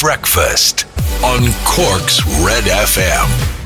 [0.00, 0.86] Breakfast
[1.22, 3.60] on Cork's Red FM.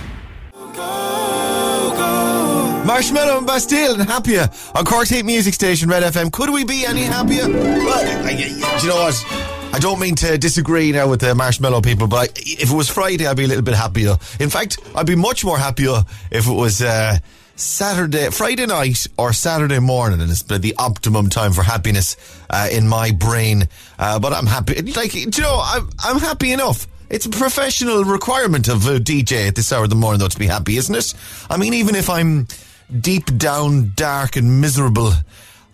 [2.84, 6.32] Marshmallow and Bastille and happier on Cork's Hate Music Station, Red FM.
[6.32, 7.46] Could we be any happier?
[7.48, 9.24] Well, do you know what?
[9.72, 13.28] I don't mean to disagree now with the marshmallow people, but if it was Friday,
[13.28, 14.18] I'd be a little bit happier.
[14.40, 17.18] In fact, I'd be much more happier if it was uh,
[17.56, 22.16] Saturday, Friday night or Saturday morning, and it's the optimum time for happiness
[22.50, 23.68] uh, in my brain.
[23.98, 24.82] Uh, but I'm happy.
[24.92, 26.86] Like, you know, I'm, I'm happy enough.
[27.10, 30.38] It's a professional requirement of a DJ at this hour of the morning, though, to
[30.38, 31.14] be happy, isn't it?
[31.48, 32.48] I mean, even if I'm
[33.00, 35.12] deep down, dark and miserable,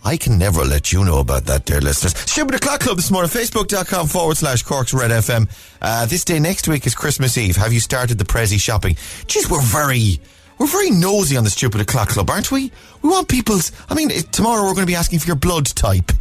[0.05, 2.16] I can never let you know about that, dear listeners.
[2.19, 5.49] Stupid O'Clock Club this morning, facebook.com forward slash Cork's Red FM.
[5.80, 7.57] Uh, this day next week is Christmas Eve.
[7.57, 8.97] Have you started the Prezi shopping?
[9.27, 10.19] Geez, we're very,
[10.61, 12.71] we're very nosy on the Stupid O'Clock Club, aren't we?
[13.01, 16.13] We want people's, I mean, tomorrow we're going to be asking for your blood type,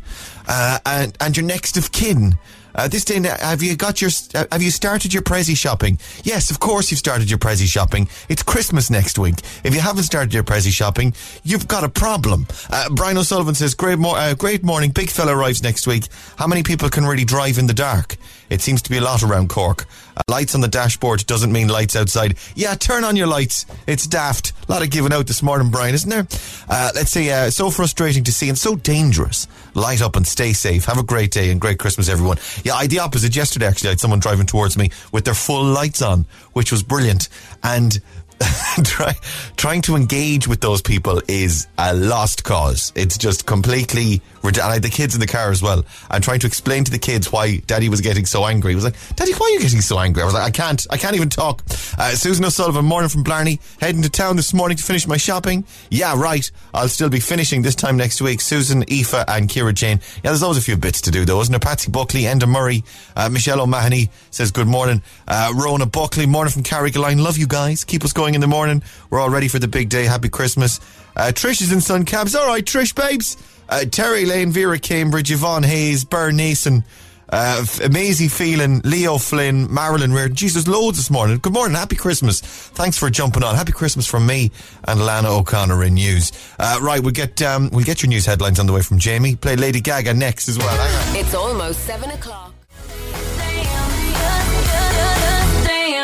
[0.48, 2.38] uh, and, and your next of kin.
[2.74, 4.12] Uh, this day, have you got your?
[4.34, 6.00] Uh, have you started your Prezi shopping?
[6.24, 8.08] Yes, of course you've started your Prezi shopping.
[8.30, 9.40] It's Christmas next week.
[9.64, 12.48] If you haven't started your Prezi shopping, you've got a problem.
[12.70, 14.92] Uh, Brian O'Sullivan says, "Great, mo- uh, great morning.
[14.92, 16.08] Big fella arrives next week.
[16.38, 18.16] How many people can really drive in the dark?
[18.50, 19.86] It seems to be a lot around Cork.
[20.18, 22.38] Uh, lights on the dashboard doesn't mean lights outside.
[22.56, 23.66] Yeah, turn on your lights.
[23.88, 24.54] It's daft.
[24.68, 26.28] A lot of giving out this morning, Brian, isn't there?
[26.68, 27.30] Uh, let's see.
[27.30, 29.48] Uh, so frustrating to see and so dangerous.
[29.76, 30.86] Light up and stay safe.
[30.86, 32.38] Have a great day and great Christmas, everyone.
[32.64, 33.68] Yeah, I the opposite yesterday.
[33.68, 37.30] Actually, I had someone driving towards me with their full lights on, which was brilliant.
[37.64, 38.00] And
[38.84, 39.14] try,
[39.58, 42.92] trying to engage with those people is a lost cause.
[42.96, 45.86] It's just completely and I had the kids in the car as well.
[46.10, 48.72] I'm trying to explain to the kids why Daddy was getting so angry.
[48.72, 50.22] He was like, Daddy, why are you getting so angry?
[50.22, 51.64] I was like, I can't, I can't even talk.
[51.98, 55.66] Uh, Susan O'Sullivan, morning from Blarney, heading to town this morning to finish my shopping.
[55.90, 56.50] Yeah, right.
[56.74, 58.42] I'll still be finishing this time next week.
[58.42, 60.00] Susan, Aoife, and Kira Jane.
[60.24, 61.60] Yeah, there's always a few bits to do though, isn't there?
[61.60, 62.84] Patsy Buckley, Enda Murray,
[63.16, 65.02] uh, Michelle O'Mahony says good morning.
[65.28, 67.22] Uh, Rona Buckley, morning from Carrigaline.
[67.22, 67.84] Love you guys.
[67.84, 68.82] Keep us going in the morning.
[69.10, 70.06] We're all ready for the big day.
[70.06, 70.80] Happy Christmas.
[71.20, 72.34] Uh, Trish is in Sun Cabs.
[72.34, 73.36] All right, Trish, babes.
[73.68, 76.86] Uh, Terry Lane, Vera Cambridge, Yvonne Hayes, Bern Nason,
[77.28, 80.38] uh, Maisie Phelan, Leo Flynn, Marilyn Reardon.
[80.38, 81.38] Jesus, loads this morning.
[81.40, 81.76] Good morning.
[81.76, 82.40] Happy Christmas.
[82.40, 83.56] Thanks for jumping on.
[83.56, 84.50] Happy Christmas from me
[84.86, 86.32] and Lana O'Connor in news.
[86.58, 89.36] Uh, right, we'll get, um, we'll get your news headlines on the way from Jamie.
[89.36, 91.18] Play Lady Gaga next as well.
[91.20, 92.49] It's almost seven o'clock.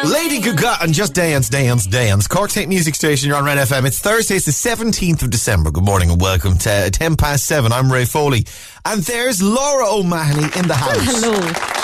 [0.05, 2.27] Lady Gaga and Just Dance, Dance, Dance.
[2.27, 3.87] Cork's Hate Music Station, you're on Red FM.
[3.87, 5.71] It's Thursday, it's the 17th of December.
[5.71, 7.71] Good morning and welcome to 10 past 7.
[7.71, 8.45] I'm Ray Foley.
[8.87, 11.21] And there's Laura O'Mahony in the house.
[11.21, 11.33] Hello.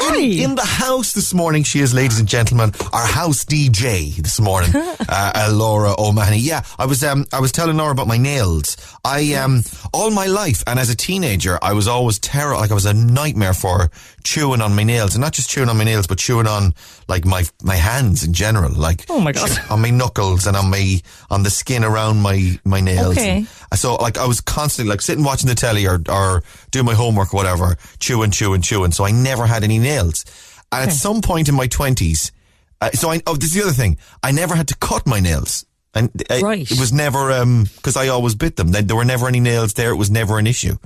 [0.03, 0.19] Hi.
[0.19, 4.69] In the house this morning, she is, ladies and gentlemen, our house DJ this morning,
[4.75, 6.37] uh, uh, Laura O'Mahony.
[6.37, 8.77] Yeah, I was um, I was telling Laura about my nails.
[9.03, 9.63] I um,
[9.93, 12.55] all my life, and as a teenager, I was always terror.
[12.55, 13.89] Like I was a nightmare for
[14.23, 16.73] chewing on my nails, and not just chewing on my nails, but chewing on
[17.07, 18.71] like my my hands in general.
[18.71, 22.59] Like oh my god, on my knuckles and on my on the skin around my
[22.63, 23.17] my nails.
[23.17, 23.45] Okay.
[23.71, 26.90] And so like I was constantly like sitting watching the telly or or doing my
[26.93, 28.91] homework or whatever, chewing, chewing, chewing.
[28.91, 30.25] So I never had any nails.
[30.71, 30.91] And okay.
[30.91, 32.31] at some point in my twenties,
[32.79, 33.97] uh, so I oh this is the other thing.
[34.23, 35.65] I never had to cut my nails.
[35.93, 36.71] And I, right.
[36.71, 37.27] it was never
[37.75, 38.71] because um, I always bit them.
[38.71, 39.91] There were never any nails there.
[39.91, 40.77] It was never an issue.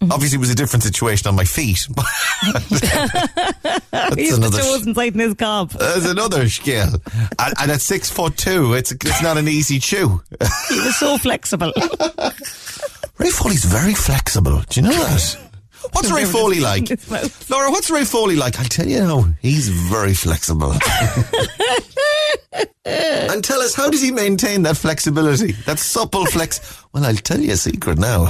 [0.00, 0.12] Mm-hmm.
[0.12, 1.88] Obviously, it was a different situation on my feet.
[3.90, 5.70] that's He's another sh- in his cob.
[5.70, 7.02] That's another skill.
[7.36, 10.22] And, and, at six foot two, it's it's not an easy chew.
[10.68, 11.72] he was so flexible.
[13.18, 14.62] Ray Foley's very flexible.
[14.68, 15.38] Do you know that?
[15.92, 16.88] What's Ray Foley like?
[17.50, 18.58] Laura, what's Ray Foley like?
[18.58, 20.72] I'll tell you now, he's very flexible.
[22.84, 25.52] and tell us, how does he maintain that flexibility?
[25.66, 26.82] That supple flex.
[26.92, 28.26] Well, I'll tell you a secret now.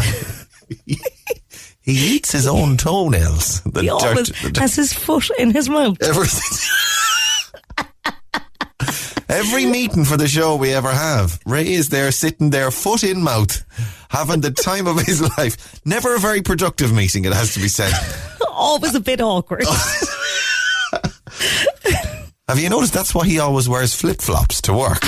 [1.81, 3.63] he eats his own toenails.
[3.63, 4.57] The he dirt, always the dirt.
[4.59, 5.97] has his foot in his mouth.
[9.29, 13.23] Every meeting for the show we ever have, Ray is there sitting there, foot in
[13.23, 13.63] mouth,
[14.09, 15.85] having the time of his life.
[15.85, 17.93] Never a very productive meeting, it has to be said.
[18.49, 19.65] Always a bit awkward.
[22.49, 25.05] have you noticed that's why he always wears flip flops to work?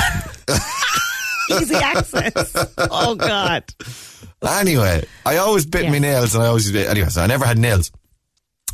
[1.51, 2.55] Easy access.
[2.79, 3.65] Oh, God.
[4.47, 5.91] Anyway, I always bit yeah.
[5.93, 7.91] my nails and I always, bit anyway, so I never had nails.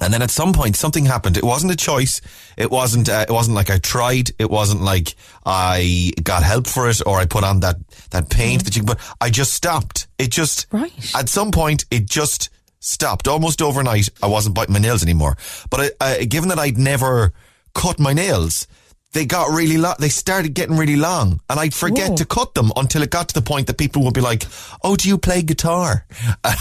[0.00, 1.36] And then at some point, something happened.
[1.36, 2.20] It wasn't a choice.
[2.56, 3.08] It wasn't.
[3.08, 4.30] Uh, it wasn't like I tried.
[4.38, 5.14] It wasn't like
[5.44, 7.76] I got help for it or I put on that
[8.10, 8.64] that paint mm.
[8.66, 8.82] that you.
[8.82, 10.06] But I just stopped.
[10.18, 10.66] It just.
[10.70, 10.92] Right.
[11.14, 12.50] At some point, it just
[12.80, 13.26] stopped.
[13.26, 15.36] Almost overnight, I wasn't biting my nails anymore.
[15.70, 17.32] But I, uh, given that I'd never
[17.74, 18.66] cut my nails,
[19.12, 19.94] they got really long.
[19.98, 22.16] They started getting really long, and I'd forget Whoa.
[22.16, 24.44] to cut them until it got to the point that people would be like,
[24.82, 26.04] "Oh, do you play guitar?"
[26.44, 26.54] and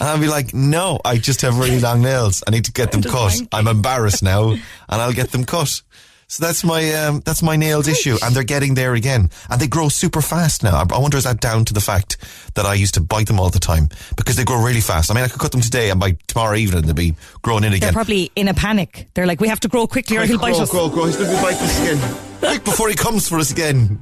[0.00, 2.42] I'd be like, "No, I just have really long nails.
[2.46, 3.40] I need to get them cut.
[3.52, 5.82] I'm embarrassed now, and I'll get them cut."
[6.30, 9.66] So that's my um, that's my nails issue, and they're getting there again, and they
[9.66, 10.84] grow super fast now.
[10.88, 12.18] I, wonder is that down to the fact
[12.54, 15.10] that I used to bite them all the time because they grow really fast.
[15.10, 17.70] I mean, I could cut them today, and by tomorrow evening they'll be growing in
[17.72, 17.94] They're again.
[17.94, 19.08] probably in a panic.
[19.14, 20.70] They're like, we have to grow quickly or he'll bite grow, us.
[20.70, 21.06] grow, grow.
[21.06, 22.16] He's going to bite us again.
[22.38, 23.98] Quick before he comes for us again.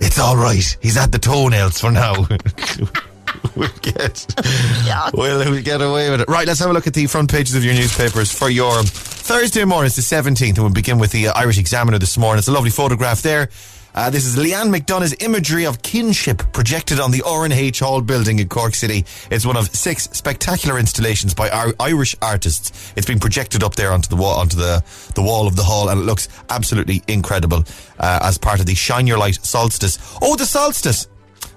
[0.00, 0.76] It's all right.
[0.82, 2.26] He's at the toenails for now.
[3.56, 4.26] we'll get,
[5.14, 6.28] we'll, we'll get away with it.
[6.28, 9.64] Right, let's have a look at the front pages of your newspapers for your Thursday
[9.64, 9.86] morning.
[9.86, 12.38] It's the 17th, and we'll begin with the uh, Irish Examiner this morning.
[12.38, 13.48] It's a lovely photograph there.
[13.94, 18.48] Uh, this is Leanne McDonough's imagery of kinship projected on the R&H Hall building in
[18.48, 19.04] Cork City.
[19.30, 22.92] It's one of six spectacular installations by our Irish artists.
[22.96, 24.82] It's been projected up there onto the wall, onto the,
[25.14, 27.62] the wall of the hall, and it looks absolutely incredible
[28.00, 29.98] uh, as part of the Shine Your Light solstice.
[30.20, 31.06] Oh, the solstice!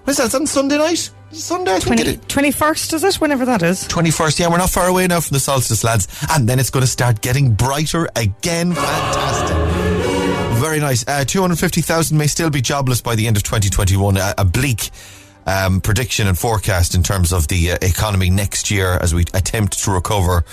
[0.03, 0.25] What is that?
[0.25, 1.09] Is that on Sunday night?
[1.31, 1.75] Sunday?
[1.75, 3.15] I think it 21st, is it?
[3.15, 3.88] Whenever that is.
[3.88, 6.07] 21st, yeah, we're not far away now from the solstice, lads.
[6.31, 8.74] And then it's going to start getting brighter again.
[8.74, 9.57] Fantastic.
[10.57, 11.07] Very nice.
[11.07, 14.18] Uh, 250,000 may still be jobless by the end of 2021.
[14.18, 14.89] A, a bleak
[15.45, 19.83] um, prediction and forecast in terms of the uh, economy next year as we attempt
[19.83, 20.44] to recover.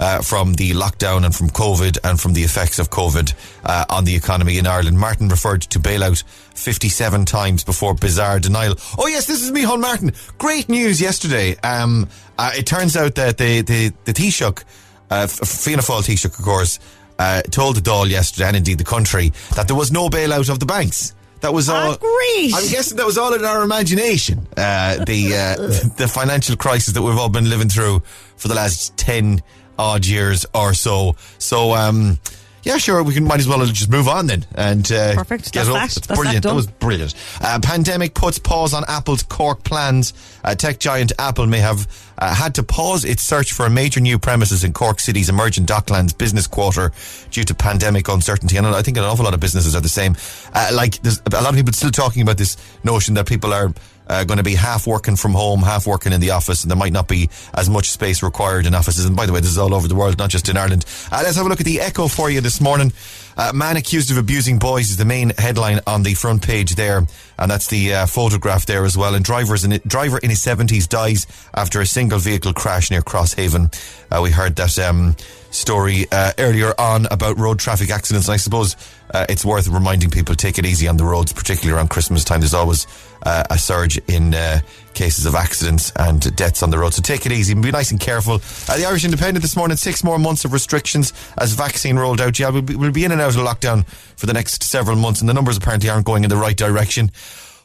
[0.00, 4.04] Uh, from the lockdown and from COVID and from the effects of COVID uh, on
[4.04, 4.98] the economy in Ireland.
[4.98, 6.22] Martin referred to bailout
[6.54, 8.76] 57 times before bizarre denial.
[8.96, 10.12] Oh yes, this is me, Hon Martin.
[10.38, 11.54] Great news yesterday.
[11.58, 12.08] Um,
[12.38, 14.64] uh, it turns out that the, the, the Taoiseach,
[15.10, 16.78] uh, Fianna Fáil Taoiseach, of course,
[17.18, 20.58] uh, told the Dáil yesterday, and indeed the country, that there was no bailout of
[20.58, 21.14] the banks.
[21.42, 21.96] That was all.
[21.96, 22.54] Great.
[22.54, 24.46] I'm guessing that was all in our imagination.
[24.56, 25.56] Uh, the uh,
[25.96, 28.02] the financial crisis that we've all been living through
[28.36, 29.42] for the last ten
[29.80, 31.16] odd years or so.
[31.38, 31.72] So.
[31.72, 32.18] Um,
[32.62, 33.02] yeah, sure.
[33.02, 35.50] We can might as well just move on then and uh, Perfect.
[35.50, 35.74] Get That's that.
[35.74, 36.42] That's That's that.
[36.42, 37.14] That, was brilliant.
[37.40, 40.12] Uh, pandemic puts pause on Apple's Cork plans.
[40.44, 41.88] Uh, tech giant Apple may have
[42.18, 45.64] uh, had to pause its search for a major new premises in Cork City's emerging
[45.64, 46.92] Docklands business quarter
[47.30, 48.58] due to pandemic uncertainty.
[48.58, 50.14] And I think an awful lot of businesses are the same.
[50.52, 53.72] Uh, like, there's a lot of people still talking about this notion that people are
[54.10, 56.76] uh, going to be half working from home, half working in the office, and there
[56.76, 59.04] might not be as much space required in offices.
[59.04, 60.84] And by the way, this is all over the world, not just in Ireland.
[61.12, 62.92] Uh, let's have a look at the Echo for you this morning.
[63.36, 67.06] Uh, man accused of abusing boys is the main headline on the front page there,
[67.38, 69.14] and that's the uh, photograph there as well.
[69.14, 73.72] And drivers in driver in his seventies dies after a single vehicle crash near Crosshaven.
[74.10, 75.14] Uh, we heard that um,
[75.50, 78.76] story uh, earlier on about road traffic accidents, and I suppose
[79.12, 82.40] uh, it's worth reminding people take it easy on the roads, particularly around Christmas time.
[82.40, 82.86] There's always
[83.22, 84.60] uh, a surge in uh,
[84.94, 86.94] cases of accidents and deaths on the road.
[86.94, 88.34] So take it easy and be nice and careful.
[88.34, 92.38] Uh, the Irish Independent this morning, six more months of restrictions as vaccine rolled out.
[92.38, 93.86] Yeah, we'll be, we'll be in and out of lockdown
[94.16, 97.10] for the next several months, and the numbers apparently aren't going in the right direction.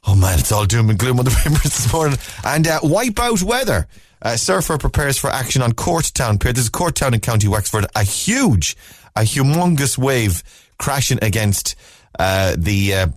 [0.07, 2.17] Oh man, it's all doom and gloom on the papers this morning.
[2.43, 3.87] And uh, wipe out weather.
[4.21, 6.53] Uh, Surfer prepares for action on Courttown Pier.
[6.53, 7.85] This is Courttown in County Wexford.
[7.95, 8.75] A huge,
[9.15, 10.43] a humongous wave
[10.77, 11.75] crashing against
[12.19, 13.07] uh, the uh,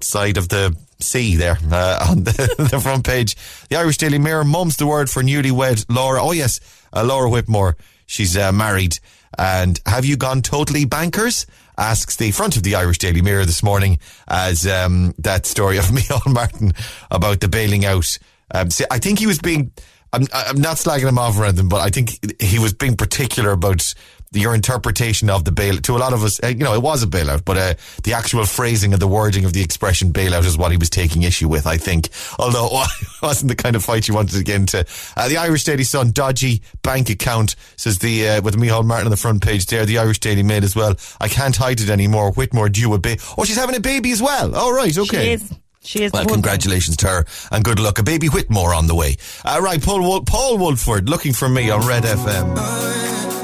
[0.00, 3.36] side of the sea there uh, on the, the front page.
[3.68, 6.22] The Irish Daily Mirror mum's the word for newlywed Laura.
[6.22, 6.60] Oh yes,
[6.92, 7.76] uh, Laura Whitmore.
[8.06, 8.98] She's uh, married.
[9.36, 11.46] And have you gone totally bankers?
[11.78, 15.92] Asks the front of the Irish Daily Mirror this morning as um, that story of
[15.92, 16.72] Michael Martin
[17.10, 18.18] about the bailing out.
[18.52, 19.72] Um, see, I think he was being.
[20.12, 23.52] I'm, I'm not slagging him off or anything, but I think he was being particular
[23.52, 23.94] about
[24.32, 25.76] your interpretation of the bail.
[25.78, 28.12] To a lot of us, uh, you know, it was a bailout, but uh, the
[28.12, 31.48] actual phrasing and the wording of the expression bailout is what he was taking issue
[31.48, 32.08] with, I think.
[32.38, 32.68] Although
[33.00, 34.84] it wasn't the kind of fight you wanted to get into.
[35.16, 39.10] Uh, the Irish Daily Sun, dodgy bank account, says the, uh, with Micheál Martin on
[39.10, 40.94] the front page there, the Irish Daily Mail as well.
[41.20, 42.32] I can't hide it anymore.
[42.32, 43.20] Whitmore due a baby.
[43.36, 44.54] Oh, she's having a baby as well.
[44.54, 45.24] All right, okay.
[45.24, 45.52] She is.
[45.80, 46.12] She is.
[46.12, 47.98] Well, congratulations to her and good luck.
[47.98, 49.16] A baby Whitmore on the way.
[49.44, 53.37] Uh, right, Paul, Wol- Paul Woolford looking for me on Red FM.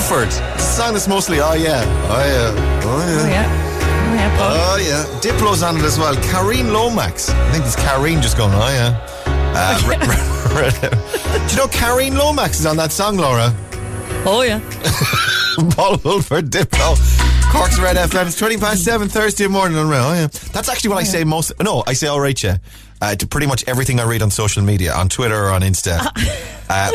[0.00, 0.60] Paul Woolford.
[0.60, 3.28] Song that's mostly, oh yeah, oh yeah, oh Oh, yeah.
[3.28, 3.66] yeah.
[4.12, 6.14] Oh, yeah, Oh yeah, Diplo's on it as well.
[6.16, 7.30] Kareen Lomax.
[7.30, 9.06] I think it's Kareen just going, oh yeah.
[9.52, 10.00] Uh, Red-
[10.56, 10.80] Red-
[11.48, 13.52] Do you know Kareen Lomax is on that song, Laura?
[14.26, 14.60] oh, yeah.
[15.76, 16.96] Paul Woolford, Diplo.
[17.52, 18.26] Cork's Red FM.
[18.28, 20.00] It's 20 past 7 Thursday morning on Red.
[20.00, 20.26] Oh, yeah.
[20.52, 21.52] That's actually what I say most.
[21.60, 22.58] No, I say all right, yeah.
[23.02, 26.04] Uh, to pretty much everything I read on social media, on Twitter or on Insta,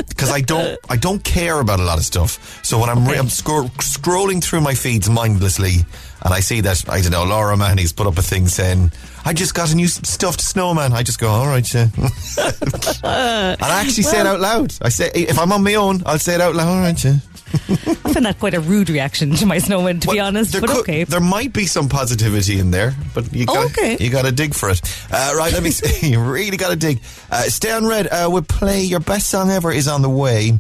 [0.07, 2.63] because I don't, I don't care about a lot of stuff.
[2.63, 5.77] So when I'm, re- I'm scro- scrolling through my feeds mindlessly,
[6.24, 8.91] and I see that I don't know Laura Mahony's put up a thing saying,
[9.25, 13.81] "I just got a new stuffed snowman," I just go, "All right, yeah." and I
[13.81, 14.74] actually say it out loud.
[14.81, 16.67] I say, if I'm on my own, I'll say it out loud.
[16.67, 17.17] All right, yeah.
[18.05, 20.53] I find that quite a rude reaction to my snowman, to be honest.
[20.53, 21.03] But could- okay.
[21.03, 23.97] There might be some positivity in there, but you got Okay.
[24.00, 24.81] you got to dig for it.
[25.12, 26.09] Uh, right, let me see.
[26.15, 27.01] You really got to dig.
[27.31, 28.07] Uh, stay on red.
[28.07, 30.51] Uh, we'll play your best song ever is on the way.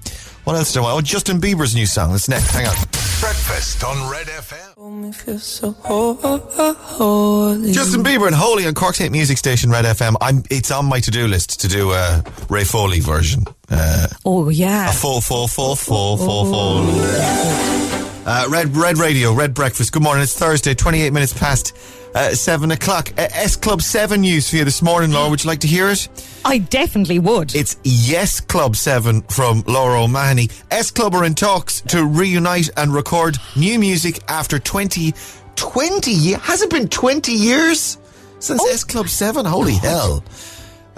[0.43, 0.97] What else do I want?
[0.97, 2.11] Oh, Justin Bieber's new song.
[2.11, 2.51] That's next.
[2.51, 2.75] Hang on.
[3.21, 5.39] Breakfast on Red FM.
[5.39, 7.71] so holy.
[7.71, 10.15] Justin Bieber and Holy on Cork's Hate Music Station Red FM.
[10.21, 10.43] I'm.
[10.49, 13.45] It's on my to-do list to do a Ray Foley version.
[13.69, 14.89] Uh, oh, yeah.
[14.89, 18.04] a full, full, full, full, full, full.
[18.25, 19.91] Uh, red, red radio, red breakfast.
[19.91, 20.23] Good morning.
[20.23, 21.77] It's Thursday, 28 minutes past
[22.15, 23.11] uh, seven o'clock.
[23.17, 25.29] Uh, S Club Seven news for you this morning, Laura.
[25.29, 26.07] Would you like to hear it?
[26.43, 27.53] I definitely would.
[27.53, 30.49] It's Yes Club 7 from Laura O'Mahony.
[30.71, 35.13] S Club are in talks to reunite and record new music after 20,
[35.55, 36.31] 20.
[36.33, 37.99] Has it been 20 years
[38.39, 39.45] since S Club 7?
[39.45, 40.23] Holy hell.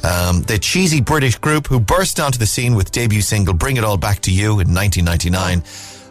[0.03, 3.83] Um, the cheesy British group who burst onto the scene with debut single Bring It
[3.83, 5.63] All Back to You in 1999.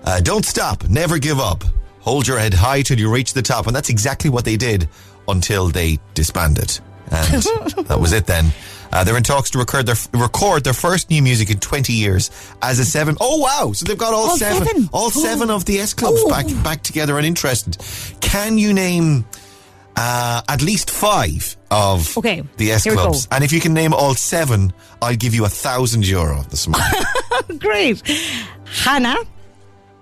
[0.07, 1.65] Uh, don't stop, never give up.
[2.01, 3.67] Hold your head high till you reach the top.
[3.67, 4.89] And that's exactly what they did
[5.27, 6.79] until they disbanded.
[7.11, 7.43] And
[7.89, 8.53] that was it then.
[8.93, 12.31] Uh, they're in talks to record their record their first new music in 20 years
[12.63, 13.17] as a seven.
[13.21, 13.73] Oh wow!
[13.73, 14.89] So they've got all, All seven, seven.
[14.93, 16.29] all seven of the S clubs Oh.
[16.31, 17.77] back back together and interested.
[18.21, 19.25] Can you name
[19.97, 23.27] uh, at least five of Okay, the S clubs?
[23.33, 24.73] And if you can name all seven,
[25.03, 26.89] I'll give you a thousand euro this morning.
[27.59, 28.03] Great.
[28.67, 29.17] Hannah.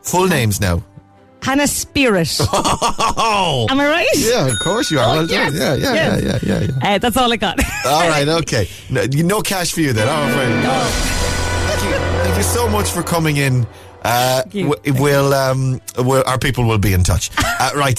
[0.05, 0.83] Full names now.
[1.43, 2.41] Hannah Spearritt.
[3.17, 4.07] Oh, Am I right?
[4.17, 5.17] yeah, of course you are.
[5.17, 5.61] well yes, done.
[5.61, 6.23] Yeah, yeah, yes.
[6.23, 6.95] yeah, yeah, yeah, yeah.
[6.95, 7.59] Uh, that's all I got.
[7.87, 8.69] All right, okay.
[8.91, 10.09] No, no cash for you then.
[10.09, 10.91] Oh, right.
[11.69, 11.99] Thank you.
[12.25, 13.67] Thank you so much for coming in.
[14.05, 14.75] Uh, you.
[14.87, 17.31] we'll, um, we'll, our people will be in touch.
[17.57, 17.97] Uh, right.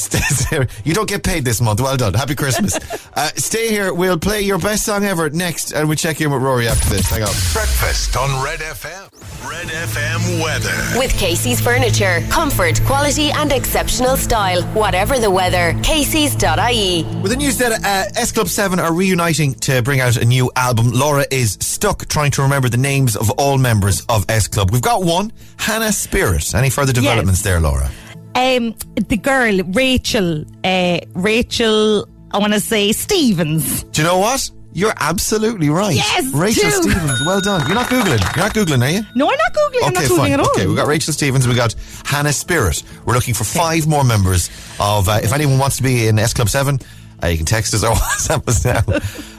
[0.83, 1.79] You don't get paid this month.
[1.79, 2.13] Well done.
[2.13, 2.77] Happy Christmas.
[3.15, 3.93] Uh, stay here.
[3.93, 7.09] We'll play your best song ever next, and we'll check in with Rory after this.
[7.09, 7.29] Hang on.
[7.53, 9.49] Breakfast on Red FM.
[9.49, 10.99] Red FM weather.
[10.99, 12.19] With Casey's Furniture.
[12.29, 14.63] Comfort, quality, and exceptional style.
[14.73, 15.79] Whatever the weather.
[15.81, 17.03] Casey's.ie.
[17.21, 20.51] With the news that uh, S Club 7 are reuniting to bring out a new
[20.57, 24.71] album, Laura is stuck trying to remember the names of all members of S Club.
[24.71, 26.53] We've got one, Hannah Spearritt.
[26.55, 27.89] Any further developments there, Laura?
[28.35, 33.83] Um, the girl, Rachel, uh, Rachel, I want to say Stevens.
[33.83, 34.49] Do you know what?
[34.73, 35.95] You're absolutely right.
[35.95, 36.69] Yes, Rachel.
[36.69, 37.25] Stevens.
[37.25, 37.65] Well done.
[37.65, 38.19] You're not Googling.
[38.35, 39.01] You're not Googling, are you?
[39.15, 39.87] No, I'm not Googling.
[39.87, 40.33] I'm not okay, Googling fine.
[40.33, 40.49] at all.
[40.49, 41.47] Okay, we've got Rachel Stevens.
[41.47, 41.73] We've got
[42.03, 42.83] Hannah Spearritt.
[43.05, 44.49] We're looking for five more members
[44.81, 46.77] of, uh, if anyone wants to be in S Club 7,
[47.23, 48.81] uh, you can text us or WhatsApp us now.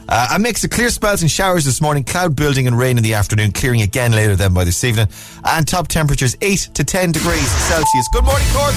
[0.08, 3.02] Uh, a mix of clear spells and showers this morning, cloud building and rain in
[3.02, 5.08] the afternoon, clearing again later then by this evening,
[5.44, 8.08] and top temperatures 8 to 10 degrees Celsius.
[8.12, 8.74] Good morning, Cork.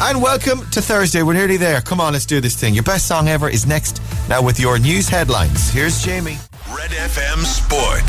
[0.00, 1.22] And welcome to Thursday.
[1.22, 1.80] We're nearly there.
[1.80, 2.74] Come on, let's do this thing.
[2.74, 4.00] Your best song ever is next.
[4.28, 5.70] Now with your news headlines.
[5.70, 6.38] Here's Jamie.
[6.74, 8.04] Red FM Sport.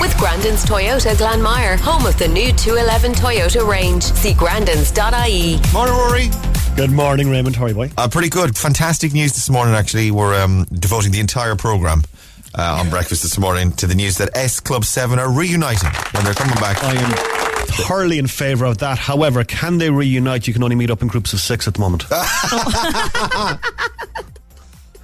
[0.00, 1.78] With Grandin's Toyota Glanmire.
[1.80, 4.04] Home of the new 211 Toyota range.
[4.04, 5.60] See grandins.ie.
[5.72, 6.55] Morning, Rory.
[6.76, 7.56] Good morning, Raymond.
[7.56, 7.90] How are you, boy?
[7.96, 8.58] Uh, pretty good.
[8.58, 10.10] Fantastic news this morning, actually.
[10.10, 12.02] We're um, devoting the entire programme
[12.54, 16.22] uh, on breakfast this morning to the news that S Club 7 are reuniting when
[16.22, 16.84] they're coming back.
[16.84, 18.98] I am thoroughly in favour of that.
[18.98, 20.46] However, can they reunite?
[20.46, 22.04] You can only meet up in groups of six at the moment.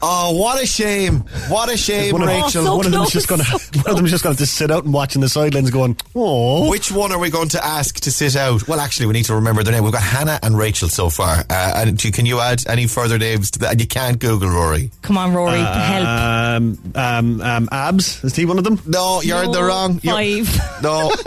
[0.04, 1.20] Oh, what a shame.
[1.48, 2.64] What a shame, one, of, Rachel.
[2.64, 4.82] so one of them's just going to one of them's just going to sit out
[4.84, 8.10] and watch in the sidelines, going, "Oh, Which one are we going to ask to
[8.10, 8.66] sit out?
[8.66, 9.84] Well, actually, we need to remember their name.
[9.84, 11.44] We've got Hannah and Rachel so far.
[11.48, 13.72] Uh, and do, can you add any further names to that?
[13.72, 14.90] And you can't Google Rory.
[15.02, 16.08] Come on, Rory, Uh, help.
[16.08, 18.80] um, um, um, Abz is he one of them?
[18.86, 20.00] No, you're in the wrong.
[20.02, 20.82] you're- Five.
[20.82, 21.12] No.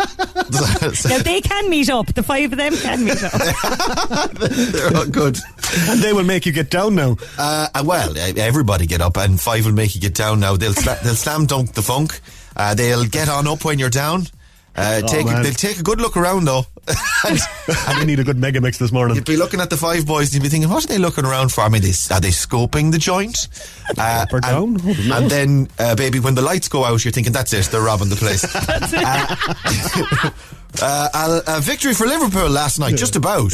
[1.10, 2.08] now they can meet up.
[2.13, 4.32] The five of them can meet up.
[4.34, 5.38] They're all good.
[5.89, 7.17] And they will make you get down now.
[7.38, 8.32] Uh, uh, well, uh,
[8.65, 10.39] everybody get up, and five will make you get down.
[10.39, 12.19] Now they'll sla- they'll slam dunk the funk.
[12.55, 14.22] Uh, they'll get on up when you're down.
[14.75, 15.43] Uh, Oh, take man.
[15.43, 16.65] they'll take a good look around though.
[17.27, 17.39] and,
[17.88, 19.15] I need a good mega mix this morning.
[19.17, 21.25] You'd be looking at the five boys and you'd be thinking, what are they looking
[21.25, 21.62] around for?
[21.62, 23.48] I mean, they, are they scoping the joint?
[24.00, 24.81] Uh, and, down?
[25.13, 28.10] And then, uh, baby, when the lights go out, you're thinking, that's it, they're robbing
[28.10, 28.43] the place.
[30.81, 33.53] uh, uh, a victory for Liverpool last night, just about.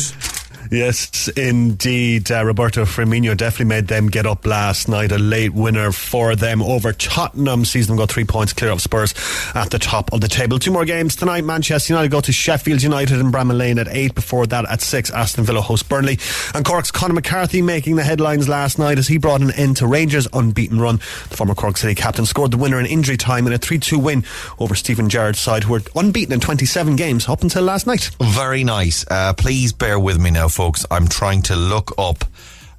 [0.72, 2.32] Yes, indeed.
[2.32, 5.12] Uh, Roberto Firmino definitely made them get up last night.
[5.12, 7.66] A late winner for them over Tottenham.
[7.66, 9.14] Sees them go three points clear of Spurs
[9.54, 10.60] at the top of the table.
[10.60, 11.44] Two more games tonight.
[11.44, 14.16] Manchester United go to Sheffield United in Bramall Lane at eight.
[14.16, 16.18] Before that, at six, Aston Villa host Burnley.
[16.56, 19.88] And Cork's Conor McCarthy making the headlines last night as he brought an end to
[19.88, 21.00] Rangers' unbeaten run.
[21.28, 24.24] The former Cork City captain scored the winner in injury time in a 3-2 win
[24.58, 28.10] over Steven Gerrard's side, who were unbeaten in 27 games up until last night.
[28.22, 29.04] Very nice.
[29.12, 30.61] Uh, please bear with me now, folks.
[30.92, 32.24] I'm trying to look up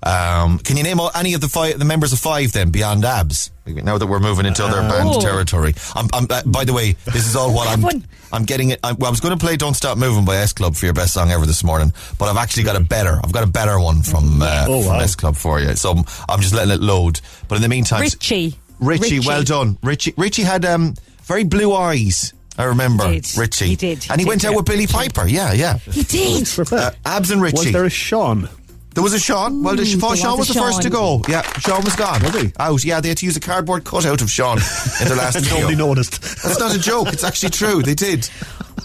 [0.05, 3.05] Um, can you name all, any of the five, the members of five then beyond
[3.05, 3.51] Abz?
[3.67, 5.21] Now that we're moving into other band Oh.
[5.21, 5.75] territory.
[5.95, 8.03] I'm, I'm, uh, by the way, this is all what I'm.
[8.33, 8.81] I'm getting it.
[8.83, 10.95] I, well, I was going to play "Don't Stop Moving" by S Club for your
[10.95, 13.21] best song ever this morning, but I've actually got a better.
[13.23, 15.01] I've got a better one from uh, Oh, from wow.
[15.01, 15.77] S Club for you.
[15.77, 17.21] So I'm, I'm just letting it load.
[17.47, 18.59] But in the meantime, Ritchie.
[18.81, 19.79] Ritchie, well done.
[19.85, 22.33] Ritchie, Ritchie had um, very blue eyes.
[22.59, 23.39] I remember He did.
[23.39, 23.67] Ritchie.
[23.67, 24.05] He did.
[24.05, 24.57] He and he did, went out yeah.
[24.57, 25.27] with Billie Piper.
[25.27, 25.79] Yeah, yeah.
[25.79, 26.43] He did.
[26.73, 27.57] Uh, Abz and Ritchie.
[27.67, 28.49] Was there a Sean?
[28.95, 29.63] There was a Sean.
[29.63, 31.23] Well, the, Ooh, Sean was, was a the first to go.
[31.29, 32.23] Yeah, Sean was gone.
[32.23, 32.53] Was he?
[32.59, 32.85] Out.
[32.85, 35.61] Yeah, they had to use a cardboard cutout of Sean in the last video.
[35.61, 36.21] Nobody noticed.
[36.43, 37.09] That's not a joke.
[37.13, 37.83] It's actually true.
[37.83, 38.29] They did.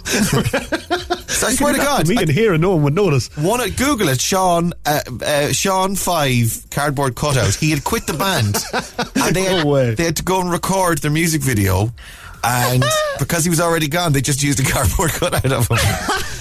[0.05, 0.21] I
[1.53, 2.07] swear to God.
[2.07, 3.35] Me I- and here and no one would notice.
[3.37, 7.55] one, Google it, Sean, uh, uh, Sean Five cardboard cutout.
[7.55, 8.55] He had quit the band,
[9.15, 9.93] and they had, No way.
[9.95, 11.91] they had to go and record their music video.
[12.43, 12.83] And
[13.19, 15.77] because he was already gone, they just used a cardboard cutout of him.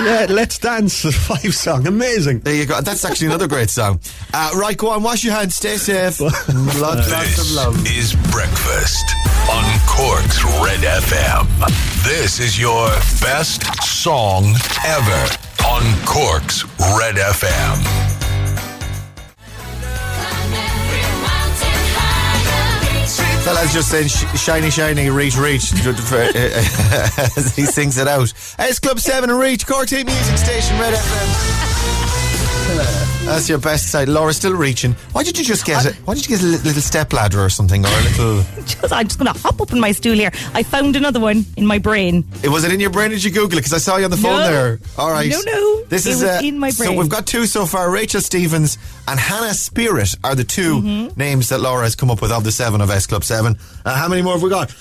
[0.00, 1.84] Yeah, Let's Dance, the five song.
[1.88, 2.40] Amazing.
[2.40, 2.80] There you go.
[2.80, 3.98] That's actually another great song.
[4.32, 6.20] Uh, right, go on, wash your hands, stay safe.
[6.20, 6.48] lots,
[6.80, 7.74] lots of This love.
[7.84, 9.04] is breakfast
[9.50, 12.04] on Cork's Red FM.
[12.04, 12.90] This is your
[13.20, 14.54] best song
[14.86, 15.36] ever
[15.66, 16.64] on Cork's
[16.96, 18.07] Red FM.
[23.68, 25.72] Fella's just saying sh- shiny, shiny, reach, reach.
[25.72, 28.32] as he sings it out.
[28.58, 31.67] S Club 7 and Reach, Cork Music Station, Red FM.
[33.28, 34.08] That's your best side.
[34.08, 34.92] Laura still reaching.
[35.12, 35.94] Why did you just get it?
[36.06, 37.84] Why did you get a li- little step ladder or something?
[37.84, 38.42] Or a little.
[38.64, 40.30] Just- I'm just going to hop up in my stool here.
[40.54, 42.24] I found another one in my brain.
[42.42, 43.10] It Was it in your brain?
[43.10, 43.62] Did you Google it?
[43.62, 44.50] Because I saw you on the phone No.
[44.50, 44.80] there.
[44.96, 45.30] All right.
[45.30, 45.84] No, no.
[45.84, 46.72] This It is was uh, in my brain.
[46.72, 46.98] So brain.
[46.98, 47.90] we've got two so far.
[47.90, 51.18] Rachel Stevens and Hannah Spearritt are the 2 Mm-hmm.
[51.20, 53.58] names that Laura has come up with of the seven of S Club Seven.
[53.84, 54.74] Uh, how many more have we got?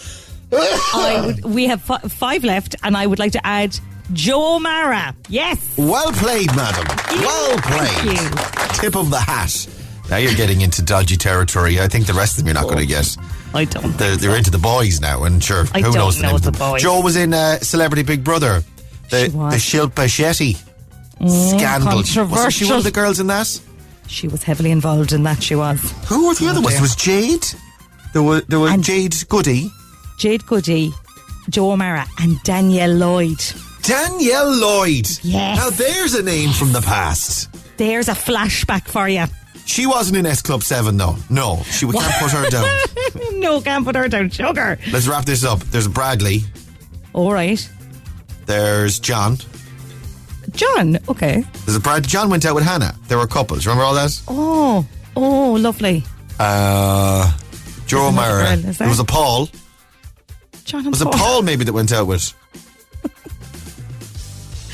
[0.52, 3.78] I would, we have fi- five left, and I would like to add
[4.14, 5.16] Joe Mara.
[5.30, 5.58] Yes.
[5.78, 6.86] Well played, madam.
[7.22, 8.18] Well played.
[8.20, 9.68] Thank Tip of the hat.
[10.10, 11.80] Now you're getting into dodgy territory.
[11.82, 13.18] I think the rest of them you're not going to get.
[13.54, 13.98] I don't.
[13.98, 16.82] They're, they're into the boys now, and sure, I who knows the know the boys.
[16.82, 18.64] Joe was in uh, Celebrity Big Brother.
[19.10, 19.54] The, She was.
[19.54, 20.56] the Shilpa Shetty
[21.28, 21.98] scandal.
[21.98, 23.60] Wasn't she one of the girls in that?
[24.08, 25.42] She was heavily involved in that.
[25.44, 25.80] She was.
[26.08, 26.76] Who were the other ones?
[26.76, 27.46] There was Jade.
[28.14, 29.70] There was, there was And- Jade Goody.
[30.18, 30.92] Jade Goody,
[31.50, 33.40] Joe Mara, and Danielle Lloyd.
[33.88, 35.08] Danielle Lloyd.
[35.24, 35.58] Yes.
[35.58, 37.50] Now there's a name from the past.
[37.78, 39.26] There's a flashback for you.
[39.66, 41.16] She wasn't in S Club 7 though.
[41.30, 42.68] No, she, we can't put her down.
[43.40, 44.30] no, can't put her down.
[44.30, 44.78] Sugar.
[44.92, 45.60] Let's wrap this up.
[45.60, 46.42] There's Bradley.
[47.14, 47.68] All right.
[48.46, 49.38] There's John.
[50.52, 50.98] John.
[51.10, 51.44] Okay.
[51.66, 52.08] There's a Brad.
[52.08, 52.96] John went out with Hannah.
[53.08, 53.66] There were couples.
[53.66, 54.22] Remember all that?
[54.28, 54.86] Oh.
[55.16, 56.04] Oh, lovely.
[56.40, 57.32] Uh,
[57.86, 58.44] Joe There's another Mara.
[58.58, 59.50] girl, is There was a Paul.
[60.64, 61.14] John and Was Paul.
[61.14, 62.34] Paul maybe that went out with?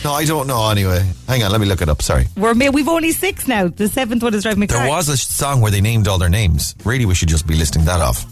[0.03, 0.69] No, I don't know.
[0.69, 1.51] Anyway, hang on.
[1.51, 2.01] Let me look it up.
[2.01, 2.27] Sorry.
[2.35, 3.69] We're we've only six now.
[3.69, 4.83] The seventh one is driving me crazy.
[4.83, 6.75] There was a song where they named all their names.
[6.83, 8.25] Really, we should just be listing that off.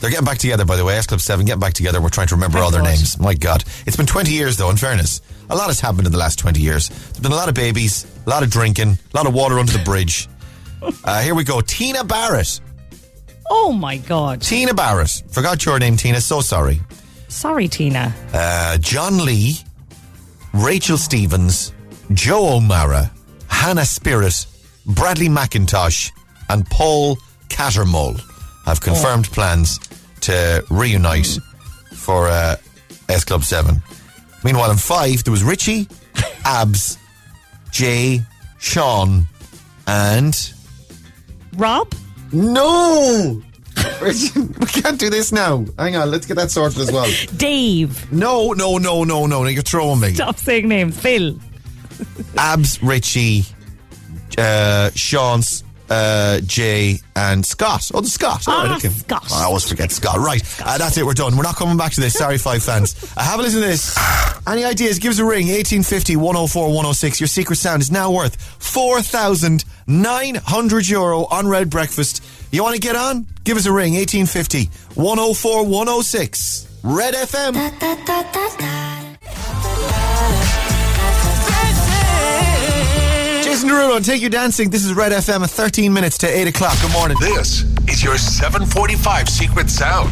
[0.00, 0.96] They're getting back together, by the way.
[0.96, 2.00] S Club 7 getting back together.
[2.00, 2.88] We're trying to remember Thank all their God.
[2.88, 3.18] names.
[3.18, 3.64] My God.
[3.86, 5.22] It's been 20 years, though, in fairness.
[5.50, 6.88] A lot has happened in the last 20 years.
[6.88, 9.72] There's been a lot of babies, a lot of drinking, a lot of water under
[9.72, 10.28] the bridge.
[11.04, 11.60] Uh, here we go.
[11.60, 12.60] Tina Barrett.
[13.48, 14.42] Oh my God.
[14.42, 15.22] Tina Barrett.
[15.30, 16.20] Forgot your name, Tina.
[16.20, 16.80] So sorry.
[17.28, 18.14] Sorry, Tina.
[18.32, 19.56] Uh, John Lee,
[20.54, 21.72] Rachel Stevens,
[22.12, 23.10] Jo O'Meara,
[23.48, 24.46] Hannah Spearritt,
[24.86, 26.12] Bradley McIntosh,
[26.48, 27.16] and Paul
[27.48, 28.20] Cattermole
[28.64, 29.80] have confirmed plans
[30.20, 31.38] to reunite
[31.92, 32.56] for uh,
[33.08, 33.82] S Club 7.
[34.44, 35.86] Meanwhile, in five, there was Ritchie,
[36.44, 36.98] Abz,
[37.72, 38.22] Jay,
[38.58, 39.26] Sean,
[39.88, 40.52] and.
[41.56, 41.92] Rob?
[42.32, 43.42] No!
[44.02, 45.64] we can't do this now.
[45.78, 47.10] Hang on, let's get that sorted as well.
[47.36, 48.10] Dave.
[48.12, 49.44] No, no, no, no, no.
[49.46, 50.14] You're throwing me.
[50.14, 50.98] Stop saying names.
[50.98, 51.34] Phil.
[52.34, 53.44] Abz, Ritchie,
[54.38, 55.42] uh, Sean,
[55.90, 57.90] uh, Jay, and Scott.
[57.94, 58.48] Oh, the Scott.
[58.48, 58.88] All Ah, okay.
[58.88, 59.30] Scott.
[59.32, 60.18] I always forget Scott.
[60.18, 60.42] Right.
[60.64, 61.04] Uh, that's it.
[61.06, 61.36] We're done.
[61.36, 62.14] We're not coming back to this.
[62.14, 62.94] Sorry, five fans.
[63.16, 63.94] Uh, have a listen to this.
[64.46, 64.98] Any ideas?
[64.98, 65.46] Give us a ring.
[65.48, 67.20] 1850 104 106.
[67.20, 72.22] Your secret sound is now worth 4,900 euro on Red Breakfast.
[72.52, 73.26] You want to get on?
[73.44, 73.94] Give us a ring.
[73.94, 76.68] 1850 104 106.
[76.82, 77.54] Red FM.
[77.54, 77.64] Jason
[83.94, 84.70] Derulo and Take You Dancing.
[84.70, 86.76] This is Red FM at 13 minutes to 8 o'clock.
[86.82, 87.16] Good morning.
[87.20, 90.10] This is your 745 Secret Sound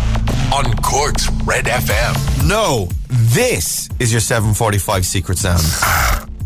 [0.52, 2.48] on Cork's Red FM.
[2.48, 5.62] No, this is your 745 secret sound.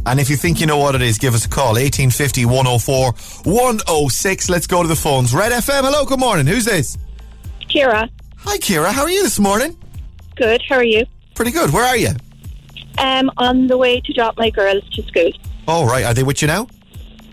[0.06, 1.74] And if you think you know what it is, give us a call.
[1.74, 3.12] 1850 104
[3.44, 4.48] 106.
[4.48, 5.34] Let's go to the phones.
[5.34, 6.46] Red FM, hello, good morning.
[6.46, 6.96] Who's this?
[7.68, 8.92] Kira, Hi, Kira.
[8.92, 9.76] How are you this morning?
[10.36, 10.62] good.
[10.68, 11.04] How are you?
[11.34, 11.70] Pretty good.
[11.70, 12.10] Where are you?
[12.98, 15.32] Um, on the way to drop my girls to school.
[15.68, 16.04] Oh, right.
[16.04, 16.68] Are they with you now?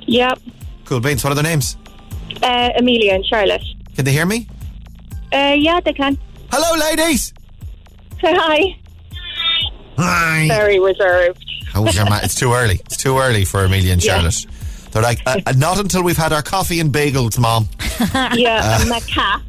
[0.07, 0.39] Yep.
[0.85, 1.23] Cool beans.
[1.23, 1.77] What are their names?
[2.41, 3.63] Uh, Amelia and Charlotte.
[3.95, 4.47] Can they hear me?
[5.33, 6.17] Uh, yeah, they can.
[6.51, 7.33] Hello, ladies.
[8.21, 8.77] Say hi.
[9.97, 10.47] Hi.
[10.47, 11.43] Very reserved.
[11.67, 12.21] How's your man?
[12.23, 12.75] It's too early.
[12.85, 14.15] It's too early for Amelia and Yeah.
[14.15, 14.45] Charlotte.
[14.91, 17.67] They're like, uh, uh, not until we've had our coffee and bagels, mom.
[18.35, 19.41] Yeah, a McCaff.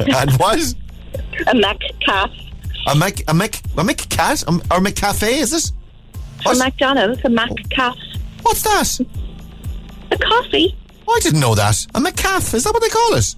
[0.20, 0.58] and what?
[1.46, 2.32] a McCaff.
[2.88, 4.48] A Mc, a Mc, a McCat?
[4.48, 5.72] Um, Or McCafe, is it?
[6.14, 6.58] A What?
[6.58, 7.96] McDonald's, a McCaff.
[8.42, 9.06] What's that?
[10.10, 10.76] A coffee.
[11.08, 11.84] Oh, I didn't know that.
[11.94, 13.34] A McCaff, is that what they call it?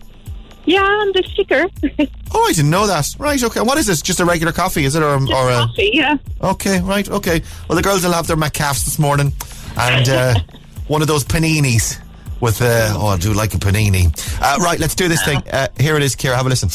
[0.65, 1.67] Yeah, on the sticker.
[2.35, 3.07] Oh, I didn't know that.
[3.19, 3.63] Right, okay.
[3.63, 4.03] What is this?
[4.03, 5.03] Just a regular coffee, is it?
[5.03, 5.55] Or, Just or a.
[5.55, 6.19] coffee, yeah.
[6.43, 7.41] Okay, right, okay.
[7.67, 9.33] Well, the girls will have their McCaffs this morning.
[9.79, 10.35] And uh,
[10.89, 11.99] one of those paninis
[12.41, 14.09] with, uh, oh, I do like a panini.
[14.43, 15.43] Uh, right, let's do this thing.
[15.51, 16.37] Uh, here it is, Kira.
[16.37, 16.69] Have a listen.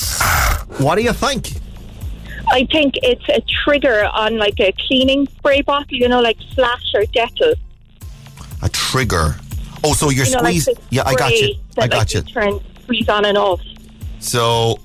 [0.83, 1.51] What do you think?
[2.51, 6.91] I think it's a trigger on like a cleaning spray bottle, you know, like Flash
[6.95, 7.53] or Dettol.
[8.63, 9.35] A trigger.
[9.83, 10.75] Oh, so you're You know, like squeezing.
[10.91, 11.55] yeah, I got you.
[11.77, 12.21] I got like, you.
[12.21, 13.61] Turn squeeze on and off.
[14.19, 14.79] So,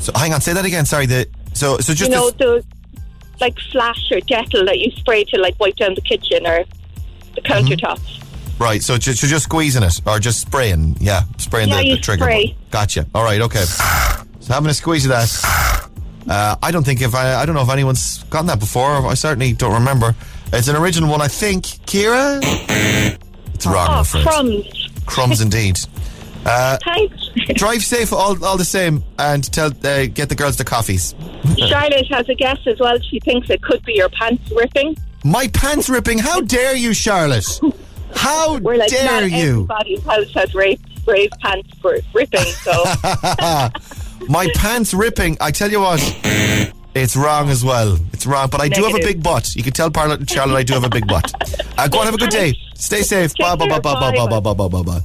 [0.00, 0.40] so hang on.
[0.40, 0.84] Say that again.
[0.86, 1.06] Sorry.
[1.06, 2.64] The so so just you know, the
[3.40, 6.64] like Flash or Dettol that you spray to like wipe down the kitchen or
[7.34, 7.52] the Mm-hmm.
[7.68, 8.58] countertops.
[8.58, 8.82] right.
[8.82, 10.96] So just, so just squeezing it or just spraying.
[11.00, 12.24] Yeah, spraying Yeah, the, the trigger.
[12.24, 12.56] spray.
[12.72, 13.06] Gotcha.
[13.14, 13.40] All right.
[13.40, 13.62] Okay.
[14.40, 15.88] So having a squeeze of that.
[16.28, 19.06] Uh, I don't think if I I don't know if anyone's gotten that before.
[19.06, 20.14] I certainly don't remember.
[20.52, 21.64] It's an original one, I think.
[21.86, 22.40] Kira.
[23.58, 24.88] It's wrong, Oh, crumbs.
[25.04, 25.78] Crumbs indeed.
[26.44, 27.28] Thanks.
[27.54, 31.12] Drive safe, all, all the same, and tell uh, get the girls the coffees.
[31.58, 32.96] Charlotte has a guess as well.
[33.00, 34.96] She thinks it could be your pants ripping.
[35.24, 36.18] My pants ripping.
[36.18, 37.60] How dare you, Charlotte?
[38.14, 39.66] How We're like, dare you?
[39.68, 40.52] everybody's house has
[41.04, 42.44] brave pants for ripping.
[42.62, 42.72] So
[44.28, 45.36] My pants ripping.
[45.40, 46.00] I tell you what,
[46.94, 47.98] it's wrong as well.
[48.12, 49.54] It's wrong, but I do have a big butt.
[49.56, 51.32] You can tell Charlotte, Charlotte I do have a big butt.
[51.76, 52.54] Uh, go on, have a good day.
[52.78, 53.34] Stay safe.
[53.36, 55.00] Bye, bye, bye, bye, bye, bye, bye, bye, bye, bye.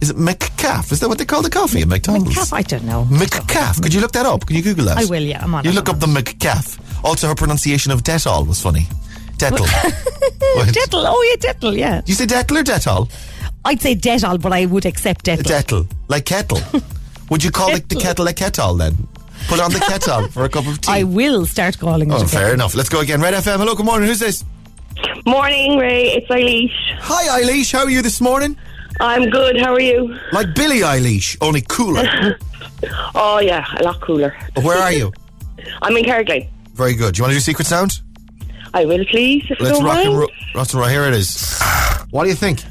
[0.00, 0.90] Is it McCaff?
[0.90, 2.34] Is that what they call the coffee at McDonald's?
[2.34, 3.04] Calf, I don't know.
[3.08, 3.80] McCaff.
[3.80, 4.44] Could you look that up?
[4.46, 4.98] Can you Google that?
[4.98, 5.66] I will, yeah, I'm on it.
[5.66, 7.04] You it, look I'm up the McCaff.
[7.04, 8.86] Also, her pronunciation of Dettol was funny.
[9.38, 9.66] Dettol.
[10.54, 10.68] What?
[10.68, 11.04] Dettol.
[11.06, 12.00] Oh, yeah, Dettol, yeah.
[12.02, 13.10] Do you say Dettol or Dettol?
[13.64, 15.42] I'd say Dettol, but I would accept Dettol.
[15.44, 15.92] Dettol.
[16.08, 16.58] Like kettle.
[17.30, 19.08] Would you call the, the kettle a kettle then?
[19.48, 20.92] Put on the kettle for a cup of tea.
[20.92, 22.54] I will start calling it Oh, a fair kettle.
[22.54, 22.74] enough.
[22.74, 23.20] Let's go again.
[23.22, 23.56] Red FM.
[23.58, 24.08] Hello, good morning.
[24.08, 24.44] Who's this?
[25.26, 26.08] Morning, Ray.
[26.12, 26.72] It's Eilish.
[27.00, 27.72] Hi, Eilish.
[27.72, 28.56] How are you this morning?
[29.00, 29.58] I'm good.
[29.60, 30.16] How are you?
[30.32, 32.04] Like Billie Eilish, only cooler.
[33.14, 34.34] Oh yeah, a lot cooler.
[34.60, 35.12] Where are you?
[35.82, 36.48] I'm in Carrigaline.
[36.74, 37.14] Very good.
[37.14, 38.00] Do you want to do secret sound?
[38.74, 39.44] I will please.
[39.48, 40.18] If Let's don't rock and mind.
[40.18, 40.28] roll.
[40.56, 40.88] Rock and roll.
[40.88, 41.60] Here it is.
[42.10, 42.64] What do you think?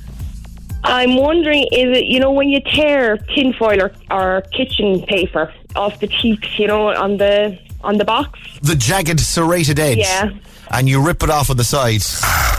[0.84, 6.00] I'm wondering, is it you know when you tear tinfoil or, or kitchen paper off
[6.02, 8.40] the cheeks, you know, on the on the box?
[8.62, 10.00] The jagged serrated edge.
[10.00, 10.30] Yeah.
[10.72, 12.02] And you rip it off on the side.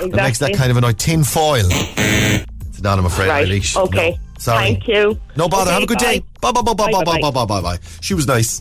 [0.02, 0.94] It makes that kind of a noise.
[0.96, 1.64] Tin foil.
[1.70, 3.46] It's not, I'm afraid, Right.
[3.48, 3.76] Eilish.
[3.76, 4.10] Okay.
[4.10, 4.16] No.
[4.38, 4.64] Sorry.
[4.74, 5.18] Thank you.
[5.36, 5.70] No bother.
[5.70, 6.04] Okay, Have a good bye.
[6.18, 6.24] day.
[6.40, 7.78] Bye, bye, bye, bye, bye, bye, bye, bye, bye, bye.
[8.00, 8.60] She was nice.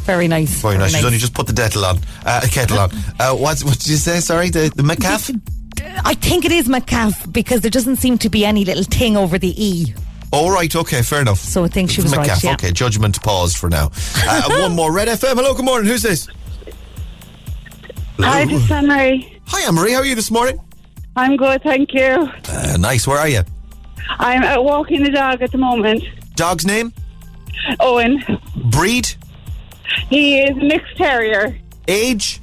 [0.00, 0.60] Very nice.
[0.62, 0.94] Very nice.
[0.94, 1.98] She's only just put the dettle on.
[2.24, 2.90] Uh, kettle on.
[3.20, 4.20] Uh, what, what did you say?
[4.20, 4.48] Sorry?
[4.50, 5.30] The, the McCaff?
[6.04, 9.38] I think it is McCaff because there doesn't seem to be any little ting over
[9.38, 9.92] the E.
[10.32, 10.74] Oh, right.
[10.74, 11.02] Okay.
[11.02, 11.38] Fair enough.
[11.38, 12.52] So I think she was right, yeah.
[12.54, 12.72] Okay.
[12.72, 13.90] Judgment paused for now.
[14.16, 14.92] Uh, one more.
[14.92, 15.34] Red FM.
[15.34, 15.54] Hello.
[15.54, 15.88] Good morning.
[15.88, 16.28] Who's this?
[18.18, 19.40] Hi, this is Anne-Marie.
[19.46, 19.92] Hi, Anne-Marie.
[19.92, 20.58] How are you this morning?
[21.16, 22.28] I'm good, thank you.
[22.48, 23.06] Uh, nice.
[23.06, 23.42] Where are you?
[24.18, 26.02] I'm out walking the dog at the moment.
[26.34, 26.92] Dog's name?
[27.80, 28.22] Owen.
[28.70, 29.08] Breed?
[30.10, 31.58] He is a mixed terrier.
[31.86, 32.40] Age?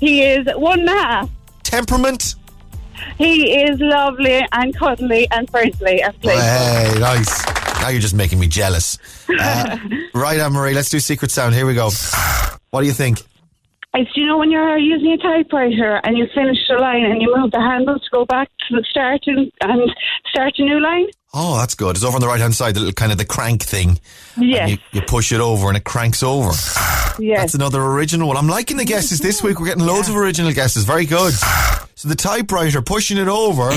[0.00, 1.30] He is one and a half.
[1.62, 2.34] Temperament?
[3.18, 6.42] He is lovely and cuddly and friendly and playful.
[6.42, 7.46] Hey, nice.
[7.80, 8.98] Now you're just making me jealous.
[9.36, 9.78] Uh,
[10.14, 10.74] right, Anne-Marie.
[10.74, 11.54] Let's do secret sound.
[11.54, 11.90] Here we go.
[12.70, 13.22] What do you think?
[13.96, 17.32] It's, you know, when you're using a typewriter and you finish the line and you
[17.36, 19.90] move the handle to go back to the start and, and
[20.28, 21.06] start a new line?
[21.32, 21.96] Oh, that's good.
[21.96, 24.00] It's over on the right hand side, the little kind of the crank thing.
[24.36, 24.70] Yes.
[24.70, 26.50] You, you push it over and it cranks over.
[27.20, 27.38] Yes.
[27.40, 28.36] That's another original one.
[28.36, 29.60] I'm liking the guesses this week.
[29.60, 30.84] We're getting loads of original guesses.
[30.84, 31.32] Very good.
[31.94, 33.70] So the typewriter pushing it over.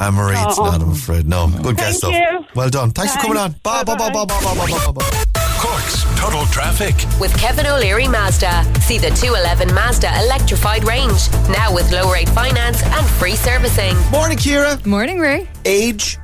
[0.00, 1.28] Anne Marie, it's not, I'm afraid.
[1.28, 1.48] No.
[1.62, 2.10] Good guess, though.
[2.10, 2.44] You.
[2.56, 2.90] Well done.
[2.90, 3.52] Thanks, for coming on.
[3.52, 3.62] Thanks.
[3.62, 5.40] Bye, bye, bye, bye, bye, bye, bye, bye, bye.
[5.82, 6.94] Cork's Total Traffic.
[7.20, 8.64] With Kevin O'Leary Mazda.
[8.80, 11.30] See the 211 Mazda electrified range.
[11.48, 13.96] Now with low rate finance and free servicing.
[14.10, 14.84] Morning, Kira.
[14.86, 15.48] Morning, Ray.
[15.64, 16.18] Age,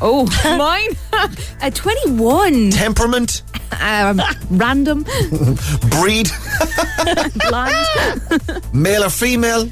[0.00, 0.26] Oh,
[0.58, 0.90] mine.
[1.60, 2.70] At 21.
[2.70, 3.42] temperament,
[3.80, 5.02] Um, random.
[5.90, 6.28] breed,
[7.48, 7.86] Blind.
[8.72, 9.68] male or female.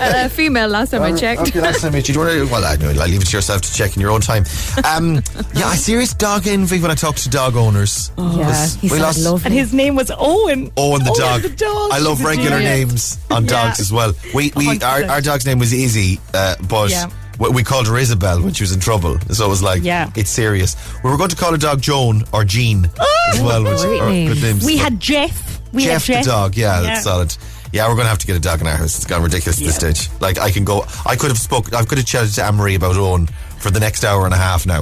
[0.00, 1.42] Uh, female last time I checked.
[1.42, 2.14] Okay, last time I met you.
[2.14, 4.00] Do you want to, well, I know, I'll leave it to yourself to check in
[4.00, 4.44] your own time.
[4.84, 5.16] Um,
[5.54, 8.10] yeah, I serious dog envy when I talk to dog owners.
[8.16, 9.44] Yeah, Because he we lost lovely.
[9.46, 10.70] And his name was Owen.
[10.76, 11.42] Owen the Owen dog.
[11.42, 11.90] the dog.
[11.92, 14.12] I love He's regular names on dogs as well.
[14.34, 17.08] We we our, our dog's name was Izzy, uh, but Yeah.
[17.38, 19.18] We we called her Isabel when she was in trouble.
[19.30, 20.10] So it was like, Yeah.
[20.16, 20.76] it's serious.
[21.02, 22.90] We were going to call a dog Joan or Jean as
[23.40, 24.42] oh, well, which great names.
[24.42, 24.64] names.
[24.64, 25.60] We had Jeff.
[25.72, 26.56] We Jeff, had Jeff the dog.
[26.56, 26.86] Yeah, Yeah.
[26.86, 27.36] that's solid.
[27.72, 28.96] Yeah, we're going to have to get a dog in our house.
[28.96, 30.08] It's gone ridiculous at this stage.
[30.20, 32.76] Like, I can go, I could have spoke, I could have chatted to Anne Marie
[32.76, 34.80] about Owen for the next hour and a half now.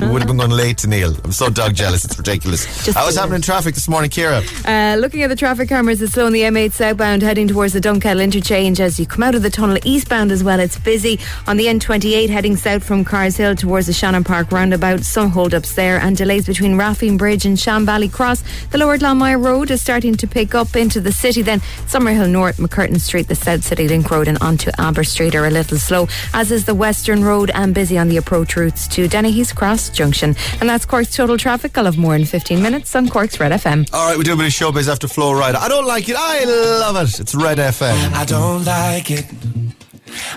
[0.00, 1.14] we would have been going late to Neil.
[1.24, 2.04] I'm so dog jealous.
[2.04, 2.64] It's ridiculous.
[2.84, 4.42] Just How was happening in traffic this morning, Kira?
[4.66, 7.80] Uh, looking at the traffic cameras, it's slow on the M8 southbound heading towards the
[7.80, 8.80] Dunkettle interchange.
[8.80, 11.18] As you come out of the tunnel eastbound as well, it's busy.
[11.46, 15.74] On the N28 heading south from Carr's Hill towards the Shannon Park roundabout, some hold-ups
[15.74, 18.42] there and delays between Raffeen Bridge and Sham Valley Cross.
[18.70, 21.42] The Lower Glanmire Road is starting to pick up into the city.
[21.42, 25.46] Then Summerhill North, MacCurtain Street, the South City Link Road and onto Aber Street are
[25.46, 29.06] a little slow, as is the Western Road and busy on the approach routes to
[29.06, 30.34] Dennehy's Cross Junction.
[30.58, 31.76] And that's Cork's total traffic.
[31.76, 33.86] I'll have more in 15 minutes on Cork's Red FM.
[33.92, 35.56] All right, we do a bit of showbiz after Flo Rida.
[35.56, 36.16] I don't like it.
[36.18, 36.44] I
[36.80, 37.20] love it.
[37.20, 38.14] It's Red FM.
[38.14, 39.26] I don't like it.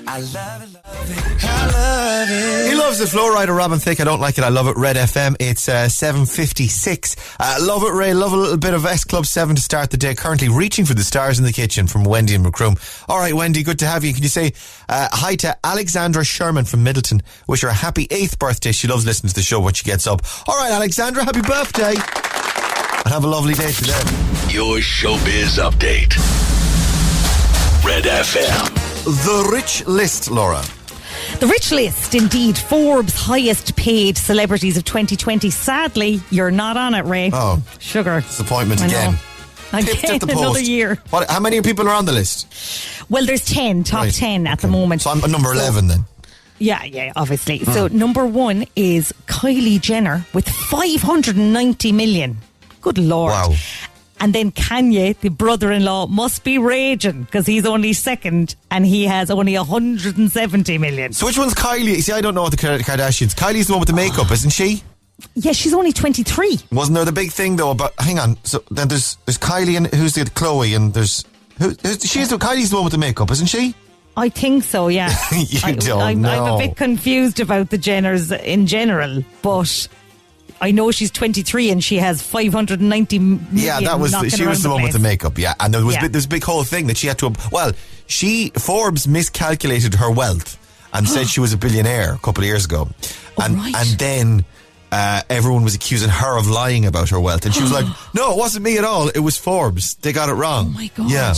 [0.10, 1.44] I love it, love it.
[1.44, 2.70] I love it.
[2.70, 4.00] He loves the Flo Rida, Robin Thicke.
[4.00, 4.44] I don't like it.
[4.46, 4.78] I love it.
[4.78, 5.36] Red FM.
[5.38, 7.36] It's uh, 7.56.
[7.38, 8.14] Uh, love it, Ray.
[8.14, 10.16] Love a little bit of S Club 7 to start the day.
[10.16, 12.78] Currently reaching for the stars in the kitchen from Wendy and Macroom.
[13.10, 14.14] All right, Wendy, good to have you.
[14.14, 14.54] Can you say
[14.88, 17.22] uh, hi to Alexandra Sherman from Midleton?
[17.48, 18.72] Wish her a happy 8th birthday.
[18.72, 20.22] She loves listening to the show when she gets up.
[20.48, 21.96] All right, Alexandra, happy birthday.
[21.96, 24.00] And have a lovely day today.
[24.50, 26.16] Your showbiz update.
[27.84, 28.77] Red FM.
[29.08, 30.62] The Rich List, Laura.
[31.40, 35.50] The rich list, indeed, Forbes' highest paid celebrities of 2020.
[35.50, 37.30] Sadly, you're not on it, Ray.
[37.32, 37.64] Oh.
[37.80, 38.20] sugar.
[38.20, 39.18] Disappointment again.
[39.72, 40.98] Again, another year.
[41.10, 42.48] What, how many people are on the list?
[43.10, 44.14] Well, there's 10, top Right.
[44.14, 45.04] 10 at the moment.
[45.04, 46.04] So I'm number 11 then.
[46.60, 47.60] Yeah, yeah, obviously.
[47.60, 47.72] Hmm.
[47.72, 52.38] So number one is Kylie Jenner with 590 million.
[52.82, 53.32] Good lord.
[53.32, 53.54] Wow.
[54.20, 59.30] And then Kanye, the brother-in-law, must be raging because he's only second and he has
[59.30, 61.14] only 170 million.
[61.14, 62.02] So which one's Kylie?
[62.02, 63.36] See, I don't know what the Kardashians.
[63.36, 64.82] Kylie's the one with the makeup, isn't she?
[65.36, 66.60] Yeah, she's only 23.
[66.72, 67.94] Wasn't there the big thing though about?
[68.00, 68.38] Hang on.
[68.44, 71.26] So then there's there's Kylie and who's the Chloe and there's
[71.58, 71.70] who?
[71.82, 73.74] Who's, she's the Kylie's the one with the makeup, isn't she?
[74.16, 75.16] I think so, yeah.
[75.32, 79.88] You I, don't I'm, I'm a bit confused about the Jenners in general, but
[80.60, 83.48] I know she's 23 and she has 590 million.
[83.54, 85.38] Yeah, that was the, she was the one with the makeup.
[85.38, 86.08] Yeah, and there was Yeah.
[86.08, 87.34] big, a big whole thing that she had to.
[87.52, 87.74] Well,
[88.08, 90.58] she Forbes miscalculated her wealth
[90.94, 92.90] and said she was a billionaire a couple of years ago,
[93.42, 93.76] and right.
[93.76, 94.46] and then.
[94.90, 98.32] Uh, everyone was accusing her of lying about her wealth, and she was like, "No,
[98.32, 99.10] it wasn't me at all.
[99.10, 99.96] It was Forbes.
[99.96, 101.12] They got it wrong." Oh my god!
[101.12, 101.34] Yeah,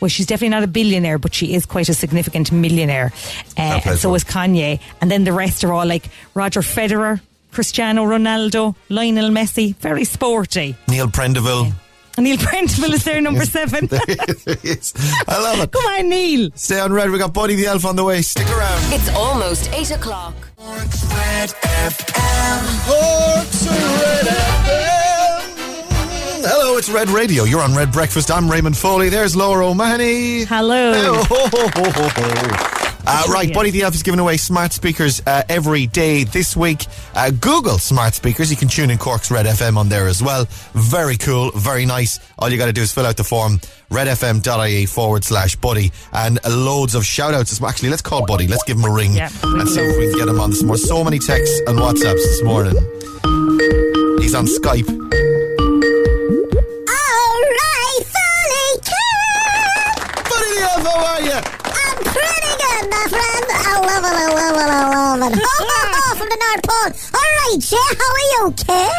[0.00, 3.12] Well, she's definitely not a billionaire, but she is quite a significant millionaire.
[3.58, 7.20] Uh, and so is Kanye, and then the rest are all like Roger Federer,
[7.52, 9.74] Cristiano Ronaldo, Lionel Messi.
[9.76, 10.76] Very sporty.
[10.88, 11.72] Neil Prendeville.
[12.16, 13.86] And Neil Prendeville is there, number seven.
[13.88, 14.00] Come
[14.64, 14.92] Yes.
[15.28, 15.70] I love it.
[15.70, 16.50] Come on, Neil.
[16.56, 17.10] Stay on red.
[17.10, 18.22] We got Buddy the Elf on the way.
[18.22, 18.92] Stick around.
[18.92, 20.34] It's almost 8 o'clock.
[20.58, 20.88] Red
[21.48, 22.62] FM.
[24.00, 24.88] Red FM.
[26.40, 27.44] Hello, it's Red Radio.
[27.44, 28.30] You're on Red Breakfast.
[28.30, 29.08] I'm Raymond Foley.
[29.10, 30.44] There's Laura O'Mahony.
[30.44, 31.22] Hello.
[33.06, 36.86] Uh, right, Buddy the Elf is giving away smart speakers uh, every day this week.
[37.14, 38.50] Uh, Google smart speakers.
[38.50, 40.46] You can tune in Cork's Red FM on there as well.
[40.74, 42.20] Very cool, very nice.
[42.38, 46.38] All you got to do is fill out the form redfm.ie forward slash Buddy and
[46.46, 47.62] loads of shout outs.
[47.62, 48.46] Actually, let's call Buddy.
[48.46, 49.30] Let's give him a ring Yeah.
[49.42, 50.84] and see if we can get him on this morning.
[50.84, 52.74] So many texts and WhatsApps this morning.
[54.20, 55.27] He's on Skype.
[64.10, 67.20] Ho, ho, from the North Pole.
[67.20, 68.92] Alright, Jay, how are you, kid?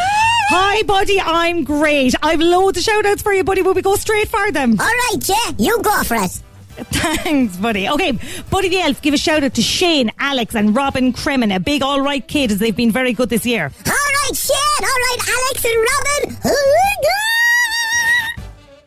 [0.52, 1.20] Hi, buddy.
[1.20, 2.14] I'm great.
[2.22, 3.62] I've loads of shout outs for you, buddy.
[3.62, 4.78] Will we go straight for them?
[4.78, 6.30] Alright, Jay, you go for it.
[6.92, 7.88] Thanks, buddy.
[7.88, 8.12] Okay,
[8.50, 11.82] Buddy the Elf, give a shout out to Shane, Alex, and Robin Kremen, a big
[11.82, 13.64] all right kid, as they've been very good this year.
[13.64, 14.56] Alright, Shane.
[14.80, 16.54] Alright, Alex and Robin.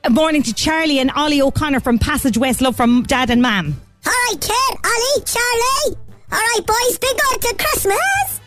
[0.06, 2.62] A morning to Charlie and Ollie O'Connor from Passage West.
[2.62, 3.80] Love from Dad and Mam.
[4.06, 4.78] All right, kid.
[4.86, 6.03] Ollie, Charlie.
[6.34, 8.42] Alright, boys, big on to Christmas.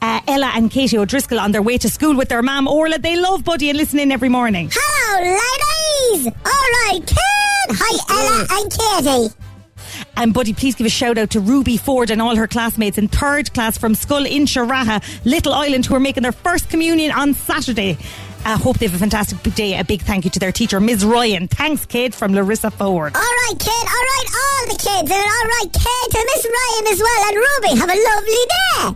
[0.00, 2.98] Uh, Ella and Katie O'Driscoll on their way to school with their mum Orla.
[2.98, 4.70] They love Buddy and listen in every morning.
[4.72, 6.26] Hello, ladies.
[6.26, 7.76] Alright, kid.
[7.78, 9.34] Hi, Ella and Katie.
[10.16, 13.08] And Buddy, please give a shout out to Ruby Ford and all her classmates in
[13.08, 17.34] third class from Skull in Sharaha, Little Island, who are making their first communion on
[17.34, 17.98] Saturday.
[18.44, 19.78] I hope they have a fantastic day.
[19.78, 21.04] A big thank you to their teacher, Ms.
[21.04, 21.46] Ryan.
[21.48, 23.14] Thanks, kid, from Larissa Ford.
[23.14, 23.68] All right, kid.
[23.68, 25.10] All right, all the kids.
[25.10, 27.28] And all right, kid, to Miss Ryan as well.
[27.28, 28.44] And Ruby, have a lovely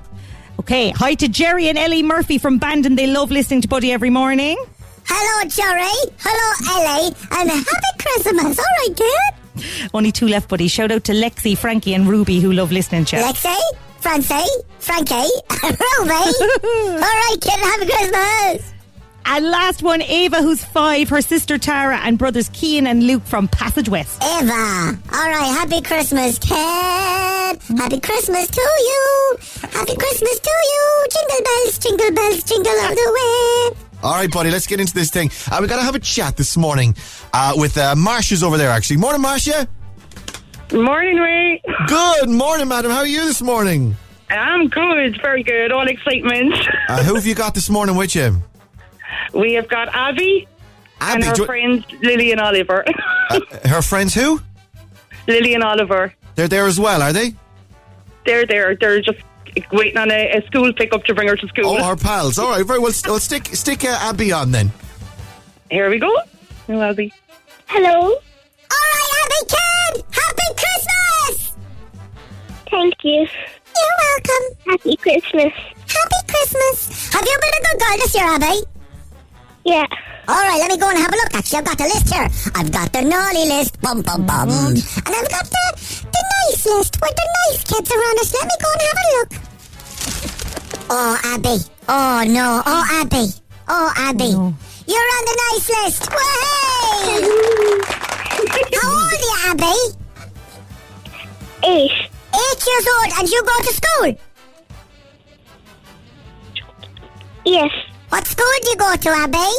[0.00, 0.12] day.
[0.60, 2.96] Okay, hi to Jerry and Ellie Murphy from Bandon.
[2.96, 4.56] They love listening to Buddy every morning.
[5.06, 6.12] Hello, Jerry.
[6.18, 7.14] Hello, Ellie.
[7.30, 8.58] And happy Christmas.
[8.58, 9.88] All right, kid.
[9.94, 10.66] Only two left, buddy.
[10.66, 13.22] Shout out to Lexi, Frankie, and Ruby who love listening to you.
[13.22, 13.56] Lexi,
[14.00, 14.44] Francie,
[14.80, 15.14] Frankie,
[15.62, 15.78] Ruby.
[16.10, 18.72] All right, kid, happy Christmas.
[19.28, 23.48] And last one, Ava, who's five, her sister Tara, and brothers Kean and Luke from
[23.48, 24.22] Passage West.
[24.22, 24.52] Eva.
[24.52, 26.54] All right, happy Christmas, kid.
[27.76, 29.36] Happy Christmas to you.
[29.62, 31.06] Happy Christmas to you.
[31.10, 33.76] Jingle bells, jingle bells, jingle all the way.
[34.04, 35.30] All right, buddy, let's get into this thing.
[35.50, 36.94] Uh, we got to have a chat this morning
[37.32, 38.98] uh, with uh, Marcia's over there, actually.
[38.98, 39.66] Morning, Marcia.
[40.72, 41.60] Morning, Ray.
[41.88, 42.92] Good morning, madam.
[42.92, 43.96] How are you this morning?
[44.30, 45.72] I'm good, very good.
[45.72, 46.54] All excitement.
[46.88, 48.40] Uh, who have you got this morning with you?
[49.32, 50.46] We have got Abby,
[51.00, 51.26] and Abby.
[51.26, 52.84] her do- friends Lily and Oliver.
[53.30, 54.40] uh, her friends who?
[55.26, 56.14] Lily and Oliver.
[56.34, 57.34] They're there as well, are they?
[58.24, 58.76] They're there.
[58.76, 59.18] They're just
[59.72, 61.66] waiting on a, a school pickup to bring her to school.
[61.66, 62.38] Oh, our pals.
[62.38, 62.92] All right, very well.
[62.92, 64.70] St- well stick stick uh, Abby on then.
[65.70, 66.14] Here we go.
[66.66, 67.12] Hello, Abby.
[67.66, 67.90] Hello.
[67.90, 68.18] All
[68.70, 70.04] right, Abby kid.
[70.12, 71.56] Happy Christmas.
[72.70, 73.26] Thank you.
[73.76, 74.58] You're welcome.
[74.66, 75.52] Happy Christmas.
[75.52, 77.12] Happy Christmas.
[77.12, 78.66] Have you been a good girl this year, Abby?
[79.66, 79.84] Yeah.
[80.28, 81.34] All right, let me go and have a look.
[81.34, 82.28] Actually, I've got the list here.
[82.54, 84.78] I've got the naughty list, bum bum bum, mm.
[84.78, 85.66] and I've got the
[86.06, 88.32] the nice list with the nice kids around us.
[88.32, 89.30] Let me go and have a look.
[90.88, 91.58] Oh, Abby.
[91.88, 92.62] Oh no.
[92.64, 93.26] Oh, Abby.
[93.66, 94.30] Oh, Abby.
[94.86, 96.02] You're on the nice list.
[96.14, 97.26] Way!
[98.78, 99.74] How old are you, Abby?
[101.66, 102.06] Eight.
[102.38, 104.14] Eight years old, and you go to school.
[107.44, 107.72] Yes.
[108.08, 109.50] What school do you go to, Abby?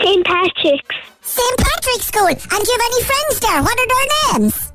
[0.00, 0.24] St.
[0.24, 0.96] Patrick's.
[1.22, 1.58] St.
[1.58, 2.26] Patrick's School.
[2.26, 3.62] And do you have any friends there?
[3.62, 4.72] What are their names?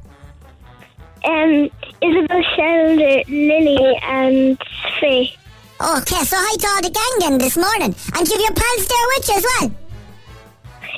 [1.26, 1.70] Um,
[2.02, 4.58] Isabel Shelder, Lily, and
[5.00, 5.34] Faye.
[5.80, 7.96] Okay, so hi to all the gang then this morning.
[8.16, 9.72] And do you have your pals there with you as well?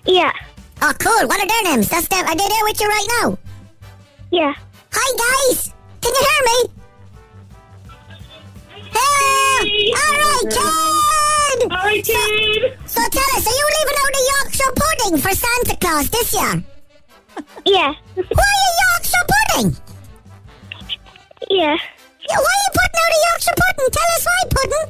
[0.06, 0.32] Yeah.
[0.82, 1.28] Oh, cool.
[1.28, 1.90] What are their names?
[1.90, 2.26] That's them.
[2.26, 3.38] Are they there with you right now?
[4.32, 4.54] Yeah.
[4.94, 5.74] Hi, guys.
[6.02, 6.79] Can you hear me?
[8.92, 9.94] Hey!
[9.94, 11.72] All right, kid!
[11.72, 12.78] All right, kid.
[12.86, 16.64] So tell us, are you leaving out a Yorkshire pudding for Santa Claus this year?
[17.66, 17.94] Yeah.
[18.16, 19.70] Why a Yorkshire pudding?
[21.50, 21.78] Yeah.
[22.30, 23.90] Yeah, why are you putting out a Yorkshire pudding?
[23.92, 24.88] Tell us why, pudding.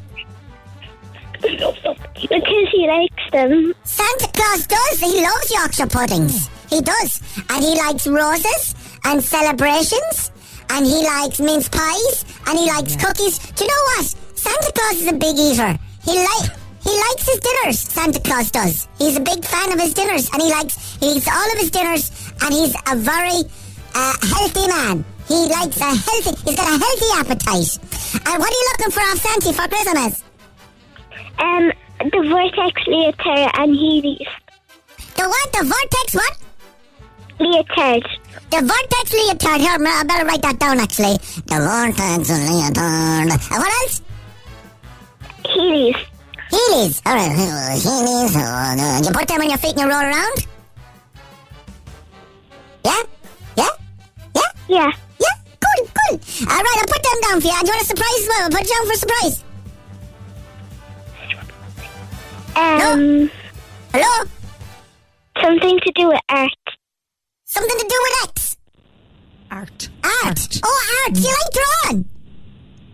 [1.42, 3.74] Because he likes them.
[3.84, 5.00] Santa Claus does.
[5.00, 6.50] He loves Yorkshire puddings.
[6.70, 7.22] He does.
[7.50, 10.32] And he likes roses and celebrations.
[10.70, 12.26] And he likes mince pies.
[12.50, 13.38] And he likes cookies.
[13.38, 14.06] Do you know what?
[14.34, 15.78] Santa Claus is a big eater.
[16.04, 16.50] He like
[16.82, 17.80] he likes his dinners.
[17.80, 18.88] Santa Claus does.
[18.98, 21.70] He's a big fan of his dinners, and he likes he eats all of his
[21.70, 22.10] dinners.
[22.42, 23.46] And he's a very
[23.94, 25.06] uh, healthy man.
[25.28, 26.34] He likes a healthy.
[26.42, 27.78] He's got a healthy appetite.
[28.26, 30.24] And what are you looking for off Santa for Christmas?
[31.38, 34.28] Um, the Vortex Leotard and Heelys.
[35.16, 35.54] The what?
[35.54, 36.39] The vortex what?
[37.40, 38.04] Leotard.
[38.52, 39.60] The Vortex Leotard.
[39.62, 41.18] Here, I better write that down actually.
[41.48, 42.78] The Vortex Leotard.
[42.78, 44.02] And what else?
[45.46, 45.96] Heelys.
[46.52, 47.06] Heelys.
[47.06, 48.36] Alright, Heelys.
[48.36, 50.38] Uh, you put them on your feet and you roll around?
[52.84, 53.02] Yeah?
[53.56, 53.70] Yeah?
[54.36, 54.42] Yeah?
[54.68, 54.92] Yeah.
[55.20, 55.36] Yeah?
[55.64, 56.20] Cool, cool.
[56.50, 57.54] Alright, I'll put them down for you.
[57.62, 58.44] Do you want a surprise as well?
[58.44, 59.44] I'll put you down for a surprise.
[62.56, 63.32] Um,
[63.94, 64.30] Hello?
[65.42, 66.52] something to do with art.
[67.50, 68.58] Something to do with X.
[69.50, 69.90] Art.
[70.24, 70.60] Art.
[70.64, 71.18] Oh, art.
[71.18, 72.06] You like drawing?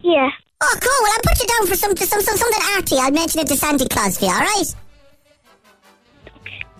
[0.01, 0.29] Yeah.
[0.61, 0.99] Oh, cool.
[1.03, 2.95] Well, I'll put you down for some, some, some something arty.
[2.95, 4.73] I'll mention it to Santa Claus for you, alright?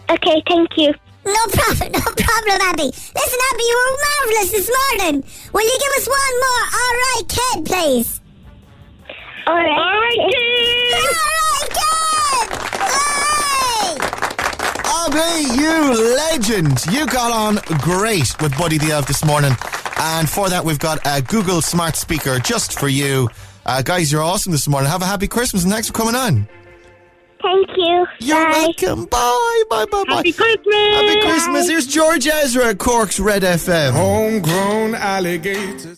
[0.10, 0.94] Okay, thank you.
[1.26, 2.88] No problem, no problem, Abby.
[2.96, 5.24] Listen, Abby, you were marvellous this morning.
[5.52, 8.22] Will you give us one more alright kid, please?
[9.48, 9.78] All right.
[9.78, 11.16] All right, kid.
[15.17, 16.86] Abby, you legend!
[16.91, 19.54] You got on great with Buddy the Elf this morning.
[19.97, 23.30] And for that, we've got a Google Smart Speaker just for you.
[23.65, 24.89] Uh, guys, you're awesome this morning.
[24.89, 26.49] Have a happy Christmas and thanks for coming on.
[27.41, 28.06] Thank you.
[28.19, 28.51] You're Bye.
[28.51, 29.06] welcome.
[29.06, 30.15] Bye, bye, bye, bye.
[30.15, 30.75] Happy Christmas.
[30.75, 31.69] Happy Christmas.
[31.69, 33.93] Here's George Ezra Cork's Red FM.
[33.93, 35.97] Homegrown alligators.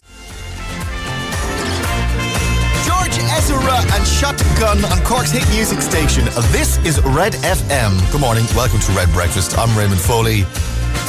[3.37, 6.25] Ezra and Shotgun on Cork's hit music station.
[6.51, 8.11] This is Red FM.
[8.11, 8.45] Good morning.
[8.55, 9.57] Welcome to Red Breakfast.
[9.57, 10.43] I'm Raymond Foley.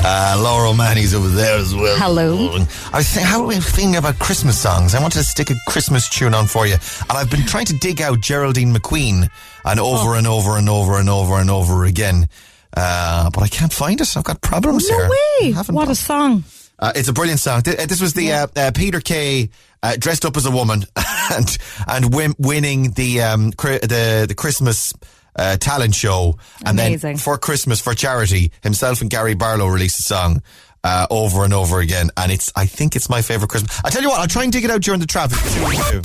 [0.05, 1.97] Uh, Laura O'Mahony's over there as well.
[1.99, 2.51] Hello.
[2.93, 4.95] I was thinking, how are we thinking about Christmas songs?
[4.95, 6.75] I wanted to stick a Christmas tune on for you.
[6.75, 9.29] And I've been trying to dig out Geraldine McQueen
[9.65, 12.29] and over and over and over and over and over again.
[12.77, 14.17] Uh, but I can't find it.
[14.17, 15.09] I've got problems No here.
[15.41, 15.53] way.
[15.53, 16.45] Haven't What a song.
[16.79, 17.63] uh, it's a brilliant song.
[17.63, 19.49] Th- uh, This was the uh, uh, Peter Kay
[19.83, 20.85] uh, dressed up as a woman
[21.33, 24.93] and and win- winning the um, cri- the the Christmas
[25.37, 26.99] uh, talent show, and Amazing.
[26.99, 30.43] then for Christmas for charity, himself and Gary Barlow released a song.
[30.85, 33.81] uh, over and over again, and it's I think it's my favorite Christmas.
[33.85, 35.37] I tell you what, I'll try and dig it out during the traffic.
[35.39, 36.01] See what we can do.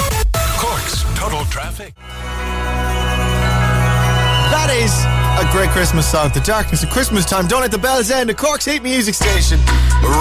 [0.58, 1.94] Cork's Total Traffic.
[4.54, 4.94] That is
[5.44, 6.30] a great Christmas song.
[6.32, 7.48] The darkness of Christmas time.
[7.48, 8.30] Don't let the bells end.
[8.30, 9.58] The Cork's Hate Music Station,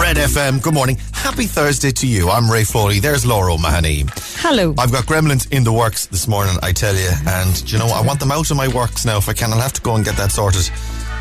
[0.00, 0.62] Red FM.
[0.62, 0.96] Good morning.
[1.12, 2.30] Happy Thursday to you.
[2.30, 2.98] I'm Ray Foley.
[2.98, 4.06] There's Laura O'Mahony.
[4.38, 4.74] Hello.
[4.78, 7.10] I've got gremlins in the works this morning, I tell you.
[7.26, 8.02] And do you know what?
[8.02, 9.18] I want them out of my works now.
[9.18, 10.66] If I can, I'll have to go and get that sorted.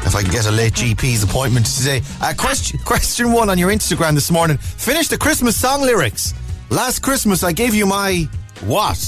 [0.06, 2.02] If I can get a late GP's appointment today.
[2.22, 4.56] Uh, question, question one on your Instagram this morning.
[4.56, 6.34] Finish the Christmas song lyrics.
[6.70, 8.30] Last Christmas, I gave you my
[8.62, 9.06] what?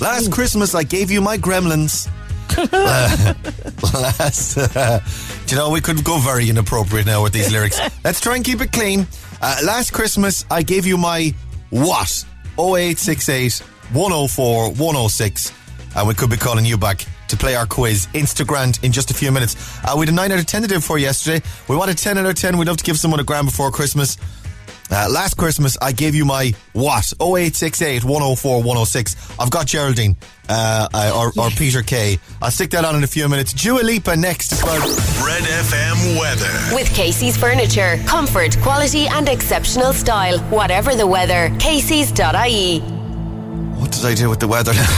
[0.00, 2.10] Last Christmas, I gave you my gremlins.
[3.92, 5.00] Last, uh,
[5.46, 7.80] do you know, we could go very inappropriate now with these lyrics.
[8.04, 9.06] Let's try and keep it clean.
[9.40, 11.34] Uh, last Christmas, I gave you my
[11.70, 12.24] what?
[12.58, 13.58] 0868
[13.92, 15.52] 104 106.
[15.96, 19.14] And we could be calling you back to play our quiz Instagram in just a
[19.14, 19.56] few minutes.
[19.84, 21.44] Uh, we had a 9 out of 10 to do for yesterday.
[21.68, 22.58] We wanted 10 out of 10.
[22.58, 24.16] We'd love to give someone a grand before Christmas.
[24.90, 27.12] Uh, last Christmas, I gave you my what?
[27.20, 29.38] 0868 104 106.
[29.38, 30.16] I've got Geraldine
[30.48, 32.18] uh, uh, or, or Peter Kay.
[32.40, 33.52] I'll stick that on in a few minutes.
[33.52, 34.52] Dua Lipa next.
[34.62, 36.74] Red FM weather.
[36.74, 37.98] With Casey's Furniture.
[38.06, 40.38] Comfort, quality, and exceptional style.
[40.50, 41.54] Whatever the weather.
[41.58, 42.97] Casey's.ie.
[43.78, 44.88] What did I do with the weather now?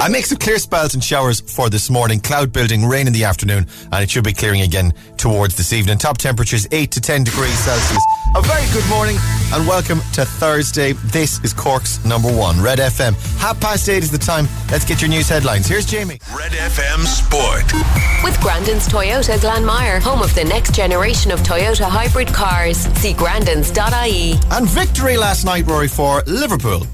[0.00, 2.20] I make some clear spells and showers for this morning.
[2.20, 5.96] Cloud building, rain in the afternoon, and it should be clearing again towards this evening.
[5.98, 8.02] Top temperatures 8 to 10 degrees Celsius.
[8.36, 9.16] A very good morning
[9.54, 10.92] and welcome to Thursday.
[10.92, 13.14] This is Cork's number one, Red FM.
[13.38, 14.46] Half past 8 is the time.
[14.70, 15.66] Let's get your news headlines.
[15.66, 16.18] Here's Jamie.
[16.36, 17.72] Red FM Sport.
[18.22, 20.00] With Grandin's Toyota Glanmire.
[20.02, 22.76] Home of the next generation of Toyota hybrid cars.
[22.98, 24.34] See grandins.ie.
[24.50, 26.86] And victory last night, Rory, for Liverpool.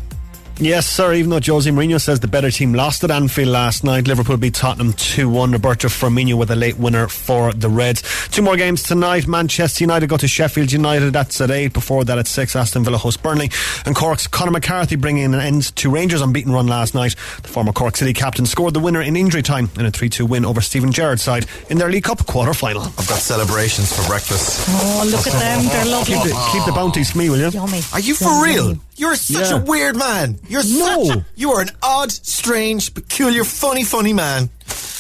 [0.59, 1.15] Yes, sir.
[1.15, 4.55] Even though Jose Mourinho says the better team lost at Anfield last night, Liverpool beat
[4.55, 5.51] Tottenham 2 1.
[5.51, 8.03] Roberto Firmino with a late winner for the Reds.
[8.29, 9.27] Two more games tonight.
[9.27, 11.13] Manchester United go to Sheffield United.
[11.13, 11.73] That's at 8.
[11.73, 13.51] Before that, at 6, Aston Villa host Burnley.
[13.85, 17.17] And Cork's Conor McCarthy bringing an end to Rangers' unbeaten run last night.
[17.43, 20.25] The former Cork City captain scored the winner in injury time in a 3 2
[20.25, 22.83] win over Steven Gerrard's side in their League Cup quarter final.
[22.83, 24.67] I've got celebrations for breakfast.
[24.69, 25.65] Oh, look at them.
[25.67, 26.15] They're lovely.
[26.15, 27.49] Keep the, keep the bounties for me, will you?
[27.49, 27.81] Yummy.
[27.93, 28.77] Are you for real?
[28.97, 29.57] You're such Yeah.
[29.57, 30.39] a weird man.
[30.49, 31.05] You're No.
[31.05, 34.51] such a, you are an odd, strange, peculiar, funny, funny man.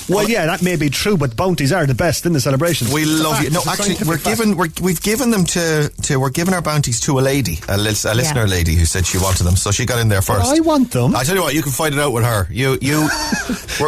[0.06, 2.92] Well, yeah, that may be true, but bounties are the best in the celebrations.
[2.92, 3.48] We love you.
[3.48, 4.24] No, actually, we're fact.
[4.36, 7.78] given we're, we've given them to to we're giving our bounties to a lady, a,
[7.78, 10.44] lis- a listener lady who said she wanted them, so she got in there first.
[10.44, 11.16] I want them.
[11.16, 12.46] I tell you what, you can fight it out with her.
[12.50, 13.08] You you.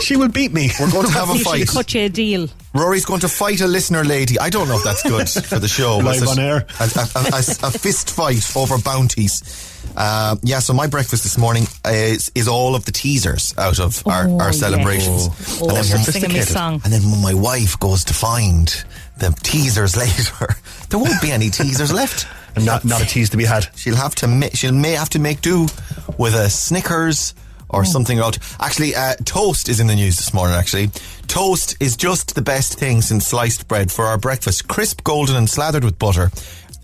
[0.00, 0.70] She will beat me.
[0.80, 1.68] we're going to have a See if she fight.
[1.68, 2.48] cut you a deal.
[2.74, 4.38] Rory's going to fight a listener lady.
[4.38, 5.98] I don't know if that's good for the show.
[5.98, 6.66] Live on air.
[6.78, 9.72] A, a, a, a- a fist fight over bounties.
[9.96, 14.06] Uh, yeah, so my breakfast this morning is, is all of the teasers out of
[14.06, 14.58] our, Oh, our yes.
[14.60, 15.28] celebrations.
[15.62, 16.80] Oh, And then you're when- singing me a song.
[16.84, 18.68] and then when my wife goes to find
[19.18, 20.54] the teasers later,
[20.90, 22.26] there won't be any teasers left.
[22.56, 23.68] And not, not a tease to be had.
[23.76, 25.66] She'll have to ma- she'll may have to make do
[26.18, 27.34] with a Snickers
[27.68, 28.38] or something else.
[28.60, 30.56] Actually, uh, toast is in the news this morning.
[30.56, 30.88] Actually,
[31.26, 34.68] toast is just the best thing since sliced bread for our breakfast.
[34.68, 36.30] Crisp, golden, and slathered with butter.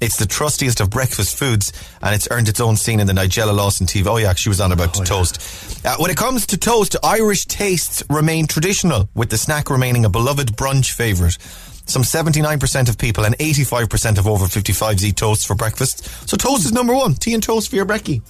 [0.00, 1.72] It's the trustiest of breakfast foods,
[2.02, 4.04] and it's earned its own scene in the Nigella Lawson TV.
[4.08, 5.86] Oh yeah, she was on about toast.
[5.86, 10.08] Uh, when it comes to toast, Irish tastes remain traditional, with the snack remaining a
[10.08, 11.38] beloved brunch favourite.
[11.86, 16.04] Some 79% of people and 85% of over 55s eat toast for breakfast.
[16.28, 17.14] So toast is number one.
[17.14, 18.22] Tea and toast for your brekkie.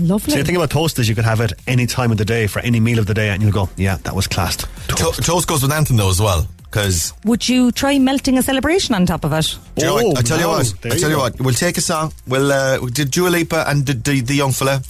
[0.00, 0.32] Lovely.
[0.32, 2.46] So the thing about toast is you could have it any time of the day
[2.46, 4.60] for any meal of the day, and you'll go, yeah, that was classed.
[4.88, 6.46] To- toast goes with anything though as well.
[6.64, 9.58] Because Would you try melting a celebration on top of it?
[9.76, 11.22] you know, Oh, I, I tell you what, There I tell you go.
[11.22, 12.12] what, we'll take a song.
[12.28, 14.80] We'll uh, we'll do Dua Lipa and the, the, the young fella,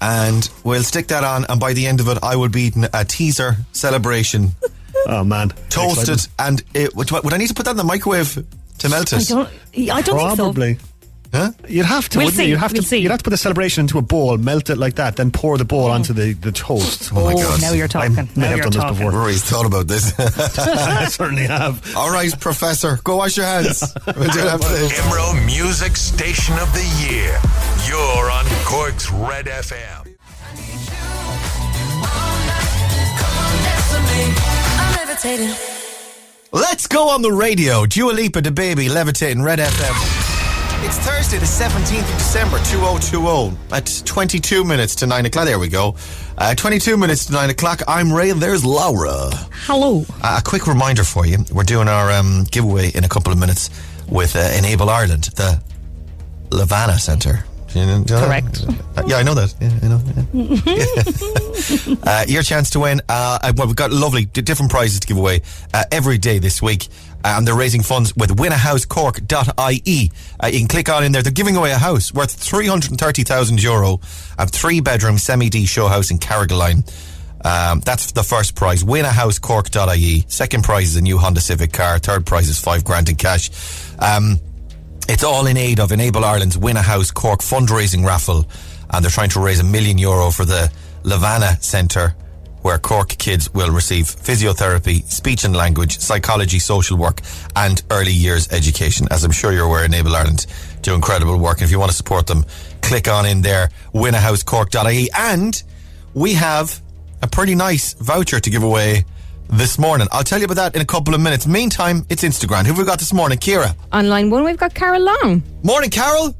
[0.00, 1.44] and we'll stick that on.
[1.50, 4.52] And by the end of it, I will be eating a teaser celebration,
[5.08, 6.32] Oh man, toasted, Exciting.
[6.38, 8.42] and it, would, would I need to put that in the microwave
[8.78, 9.30] to melt it?
[9.30, 9.48] I don't.
[9.92, 10.86] I don't think so.
[11.30, 11.56] Probably.
[11.62, 11.68] Huh?
[11.68, 12.18] You'd have to.
[12.18, 12.44] We'll wouldn't you?
[12.44, 12.88] see, You'd have we'll to.
[12.88, 12.98] see.
[12.98, 15.58] You'd have to put the celebration into a bowl, melt it like that, then pour
[15.58, 15.90] the bowl oh.
[15.90, 17.10] onto the, the toast.
[17.12, 17.60] Oh, my Oh, God.
[17.60, 18.14] now you're I talking.
[18.14, 18.96] may now have you're done this talking.
[18.98, 19.12] before.
[19.12, 20.12] Rory's thought about this.
[20.58, 21.96] I certainly have.
[21.96, 23.82] All right, Professor, go wash your hands.
[24.06, 24.92] We'll do it after this.
[25.00, 27.38] Imro Music Station of the Year.
[27.88, 30.14] You're on Cork's Red FM.
[36.52, 37.86] Let's go on the radio.
[37.86, 40.25] Dua Lipa, DaBaby, levitating, Red FM.
[40.84, 45.46] It's Thursday, the 17th of December, 2020, at 22 minutes to 9 o'clock.
[45.46, 45.96] There we go.
[46.36, 47.80] Uh, 22 minutes to 9 o'clock.
[47.88, 49.30] I'm Ray, and there's Laura.
[49.64, 50.04] Hello.
[50.22, 53.38] Uh, a quick reminder for you we're doing our um, giveaway in a couple of
[53.38, 53.70] minutes
[54.08, 55.60] with uh, Enable Ireland, the
[56.50, 57.44] Lavanagh Centre.
[57.76, 58.42] Do You know- do you know that?
[58.42, 58.64] Correct.
[58.96, 59.54] Uh, yeah, I know that.
[59.60, 60.00] Yeah, I know.
[62.06, 62.12] yeah.
[62.22, 63.00] uh, your chance to win.
[63.08, 65.42] Uh, uh, well, we've got lovely d- different prizes to give away
[65.74, 66.88] uh, every day this week.
[67.24, 70.10] Uh, and they're raising funds with winahousecork.ie.
[70.42, 71.22] Uh, you can click on in there.
[71.22, 74.00] They're giving away a house worth 330,000 euro,
[74.38, 76.88] a three bedroom semi D show house in Carrigaline.
[77.44, 78.82] Um, that's the first prize.
[78.84, 80.24] Winahousecork.ie.
[80.28, 81.98] Second prize is a new Honda Civic car.
[81.98, 83.50] Third prize is five grand in cash.
[83.98, 84.38] Um,
[85.08, 88.46] it's all in aid of Enable Ireland's Win a House Cork fundraising raffle,
[88.90, 90.70] and they're trying to raise a million euro for the
[91.02, 92.14] Lavanagh Centre,
[92.62, 97.20] where Cork kids will receive physiotherapy, speech and language, psychology, social work,
[97.54, 99.06] and early years education.
[99.10, 100.46] As I'm sure you're aware, Enable Ireland
[100.82, 101.58] do incredible work.
[101.58, 102.44] And if you want to support them,
[102.82, 105.10] click on in there, winahousecork.ie.
[105.16, 105.62] And
[106.14, 106.80] we have
[107.22, 109.04] a pretty nice voucher to give away
[109.48, 110.06] this morning.
[110.12, 111.46] I'll tell you about that in a couple of minutes.
[111.46, 112.62] Meantime, it's Instagram.
[112.62, 113.38] Who have we got this morning?
[113.38, 113.74] Kira.
[113.92, 115.42] On line one, we've got Carol Long.
[115.62, 116.34] Morning, Carol.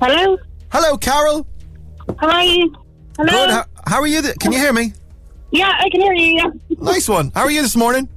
[0.00, 0.38] Hello?
[0.72, 1.46] Hello, Carol.
[2.18, 2.72] How are you?
[3.16, 3.30] Hello?
[3.32, 3.50] Good.
[3.50, 4.22] How, how are you?
[4.22, 4.92] Th- can you hear me?
[5.52, 6.76] Yeah, I can hear you, yeah.
[6.78, 7.30] Nice one.
[7.34, 8.08] How are you this morning?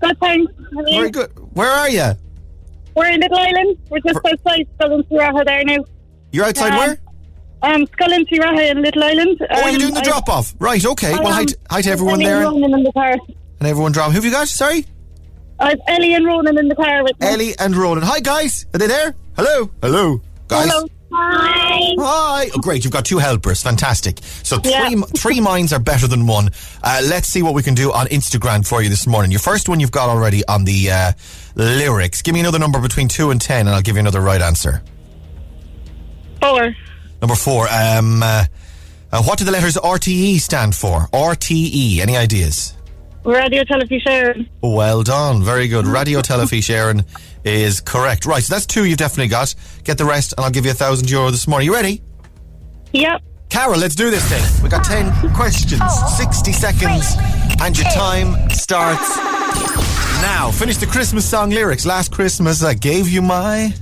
[0.00, 0.52] Good, thanks.
[0.74, 0.96] How are you?
[0.98, 1.30] Very good.
[1.54, 2.12] Where are you?
[2.96, 3.78] We're in Little Island.
[3.88, 5.84] We're just outside Skull and there now.
[6.32, 6.98] You're outside Um, where?
[7.62, 9.38] Um, Skull and Raha in Little Island.
[9.50, 10.54] Oh, you're Um, doing the I- drop off.
[10.58, 11.12] Right, okay.
[11.12, 13.16] I Well, hi to, hi to everyone there and and the car.
[13.60, 14.08] everyone drop.
[14.08, 14.48] Who have you got?
[14.48, 14.84] Sorry?
[15.60, 17.26] I've Ellie and Ronan in the car with me.
[17.26, 18.02] Ellie and Ronan.
[18.02, 18.66] Hi, guys.
[18.74, 19.14] Are they there?
[19.36, 19.70] Hello.
[19.80, 20.20] Hello.
[20.48, 20.68] Guys.
[20.68, 20.88] Hello.
[21.12, 21.94] Hi.
[22.00, 22.50] Hi.
[22.54, 22.82] Oh, great.
[22.84, 23.62] You've got two helpers.
[23.62, 24.18] Fantastic.
[24.42, 25.02] So three, Yeah.
[25.14, 26.50] three minds are better than one.
[26.82, 29.30] Uh, let's see what we can do on Instagram for you this morning.
[29.30, 31.12] Your first one you've got already on the uh,
[31.54, 32.22] lyrics.
[32.22, 34.82] Give me another number between two and ten, and I'll give you another right answer.
[36.40, 36.74] Four.
[37.22, 37.68] Number four.
[37.70, 38.44] Um, uh,
[39.12, 41.06] uh, what do the letters RTE stand for?
[41.12, 42.00] RTE.
[42.00, 42.76] Any ideas?
[43.24, 44.50] Radio Television.
[44.60, 45.44] Well done.
[45.44, 45.84] Very good.
[45.86, 47.04] Raidió Teilifís Éireann
[47.44, 48.26] is correct.
[48.26, 49.54] Right, so that's two you've definitely got.
[49.84, 51.66] Get the rest, and I'll give you a thousand euro this morning.
[51.66, 52.02] You ready?
[52.92, 53.22] Yep.
[53.50, 54.62] Carol, let's do this thing.
[54.64, 55.82] We got 10 questions,
[56.16, 57.14] 60 seconds,
[57.60, 59.16] and your time starts
[60.22, 60.50] now.
[60.50, 61.86] Finish the Christmas song lyrics.
[61.86, 63.72] Last Christmas, I gave you my.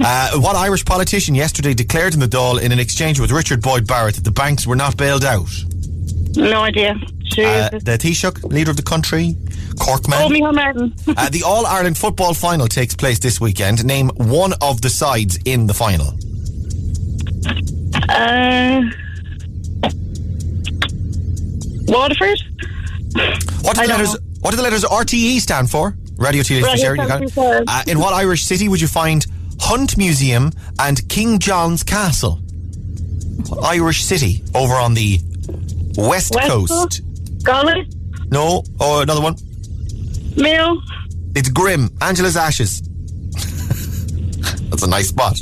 [0.00, 3.86] Uh, what Irish politician yesterday declared in the Dáil in an exchange with Richard Boyd
[3.86, 5.50] Barrett that the banks were not bailed out?
[6.34, 6.94] No idea.
[7.38, 9.34] Uh, the Taoiseach, leader of the country,
[9.74, 10.42] Corkman.
[10.42, 10.94] oh, Martin.
[11.06, 13.84] Uh, the All Ireland football final takes place this weekend.
[13.84, 16.08] Name one of the sides in the final.
[18.08, 18.82] Uh,
[21.86, 22.38] Waterford.
[23.62, 24.16] What do the letters?
[24.40, 25.96] What do the letters RTE stand for?
[26.16, 27.64] Radio Television Radio Area, you got it?
[27.68, 29.26] Uh, in what Irish city would you find
[29.60, 32.36] Hunt Museum and King John's Castle?
[33.48, 35.20] What Irish city over on the
[35.96, 37.02] west, West coast.
[37.44, 37.86] Galway.
[38.30, 39.36] No, oh another one.
[40.36, 40.76] Mayo.
[41.34, 41.90] It's Grim.
[42.00, 42.80] Angela's Ashes.
[44.70, 45.36] That's a nice spot.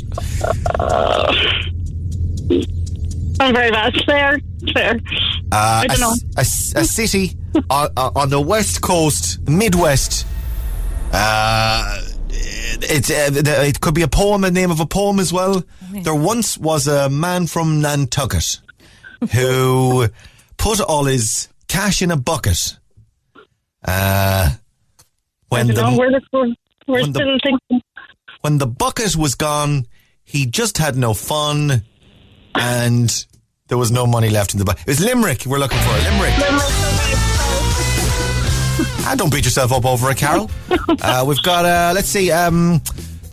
[3.39, 3.93] I'm very bad.
[4.05, 4.39] Fair.
[4.73, 4.99] Fair.
[5.51, 6.13] Uh, I don't a, know.
[6.37, 7.35] a a city
[7.69, 10.25] on, uh, on the west coast, Midwest.
[11.13, 15.31] Uh, it's uh, the- it could be a poem, a name of a poem as
[15.33, 15.63] well.
[15.91, 18.59] There once was a man from Nantucket
[19.33, 20.07] who
[20.57, 22.77] put all his cash in a bucket.
[23.83, 24.51] Uh,
[25.49, 25.73] when know.
[25.73, 26.45] the We're, the, we're,
[26.87, 27.81] we're when the- thinking.
[28.41, 29.85] when the bucket was gone,
[30.23, 31.83] he just had no fun,
[32.55, 33.25] and
[33.67, 34.83] there was no money left in the bucket.
[34.83, 35.45] It was Limerick.
[35.45, 36.37] We're looking for Limerick.
[39.11, 40.49] Ah, don't beat yourself up over it, Carol.
[41.01, 42.81] uh, we've got, uh, let's see, um,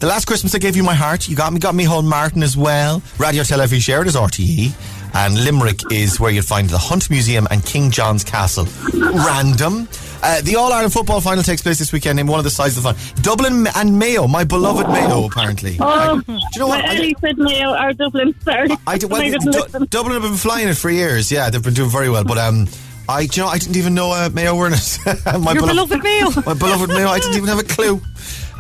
[0.01, 1.29] the last Christmas I gave you my heart.
[1.29, 3.01] You got me, got me home, Martin as well.
[3.19, 4.73] Radio Television shared is RTE.
[5.15, 8.67] And Limerick is where you'll find the Hunt Museum and King John's Castle.
[8.93, 9.89] Random.
[10.23, 12.77] Uh, the All Ireland football final takes place this weekend in one of the sides
[12.77, 13.23] of the fun.
[13.23, 15.79] Dublin and Mayo, my beloved Mayo, apparently.
[15.81, 16.85] I- Oh, do you know what?
[16.85, 18.35] I- Ellie said Mayo or Dublin.
[18.45, 18.69] Sorry.
[18.87, 21.31] I did, well, I didn't Du- Dublin have been flying it for years.
[21.31, 22.25] Yeah, they've been doing very well.
[22.25, 22.67] But um,
[23.09, 24.99] I, do you know, I didn't even know uh, Mayo were in it.
[25.41, 26.31] my Your beloved Mayo.
[26.47, 27.09] my beloved Mayo.
[27.09, 28.01] I didn't even have a clue.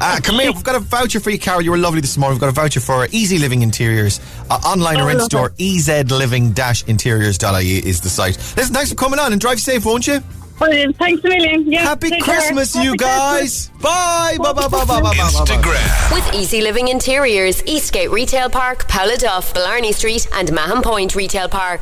[0.00, 1.60] Uh, come here, we've got a voucher for you, Carol.
[1.60, 2.36] You were lovely this morning.
[2.36, 4.20] We've got a voucher for EZ Living Interiors.
[4.48, 8.36] Uh, online or in Oh, store, ezliving-interiors.ie is the site.
[8.56, 10.20] Listen, thanks for coming on and drive safe, won't you?
[10.58, 10.96] Brilliant.
[10.96, 11.70] Thanks a million.
[11.70, 12.36] Yeah, Happy take care.
[12.36, 13.68] Christmas, you Happy guys.
[13.80, 14.36] Bye.
[14.38, 15.24] Bye, bye, bye, bye, bye, bye, bye, bye.
[15.24, 16.12] Instagram.
[16.14, 21.48] With EZ Living Interiors, Eastgate Retail Park, Paula Duff, Blarney Street, and Mahon Point Retail
[21.48, 21.80] Park.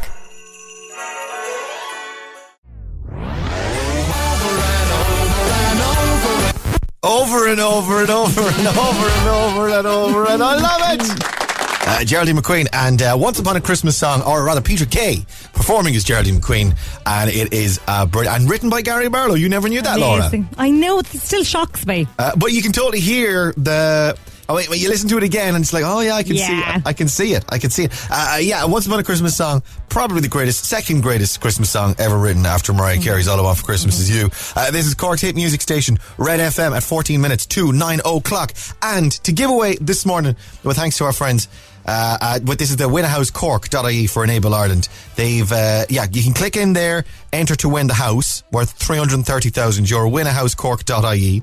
[7.06, 11.86] Over and over and over and over and over and over and I love it.
[11.88, 15.94] uh, Geraldine McQueen, and uh, Once Upon a Christmas Song, or rather Peter Kay performing
[15.94, 16.76] as Geraldine McQueen,
[17.06, 18.40] and it is uh, brilliant.
[18.40, 19.34] And written by Gary Barlow.
[19.36, 20.28] You never knew that, Laura.
[20.58, 22.08] I know, it still shocks me.
[22.18, 24.18] Uh, but you can totally hear the.
[24.48, 26.36] Oh wait, when you listen to it again, and it's like, oh yeah, I can
[26.36, 26.76] Yeah.
[26.76, 27.92] see, I can see it, I can see it.
[28.10, 32.16] Uh, yeah, Once Upon a Christmas Song, probably the greatest, second greatest Christmas song ever
[32.16, 35.20] written after Mariah Carey's "All I Want for Christmas Is You." Uh, this is Cork's
[35.22, 38.52] hit music station, Red FM, at 14 minutes to nine o'clock.
[38.82, 41.48] And to give away this morning, well, thanks to our friends.
[41.86, 44.88] Uh, uh, but this is the winahousecork.ie for Enable Ireland.
[45.14, 49.88] They've, uh, yeah, you can click in there, enter to win the house worth 330,000
[49.88, 51.42] euro, winahousecork.ie.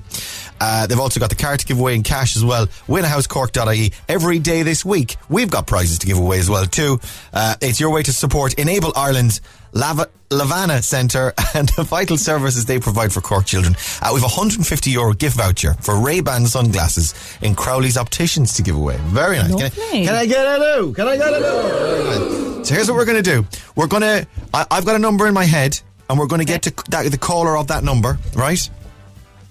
[0.60, 3.92] Uh, they've also got the car to give away in cash as well, winahousecork.ie.
[4.08, 7.00] Every day this week, we've got prizes to give away as well too.
[7.32, 9.40] Uh, it's your way to support Enable Ireland's
[9.74, 13.74] Lava, Lavanagh Centre and the vital services they provide for Cork children.
[14.00, 18.62] Uh, we have a 150 euro gift voucher for Ray-Ban sunglasses in Crowley's Opticians to
[18.62, 18.96] give away.
[19.02, 19.54] Very nice.
[19.54, 20.92] Can I, can I get a no?
[20.92, 22.62] Can I get a no?
[22.64, 23.46] So here's what we're going to do.
[23.76, 26.62] We're going to, I've got a number in my head and we're going to get
[26.62, 28.70] to that, the caller of that number, right?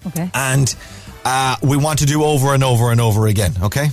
[0.06, 0.30] Okay.
[0.34, 0.74] and
[1.24, 3.52] uh, we want to do over and over and over again.
[3.62, 3.88] Okay.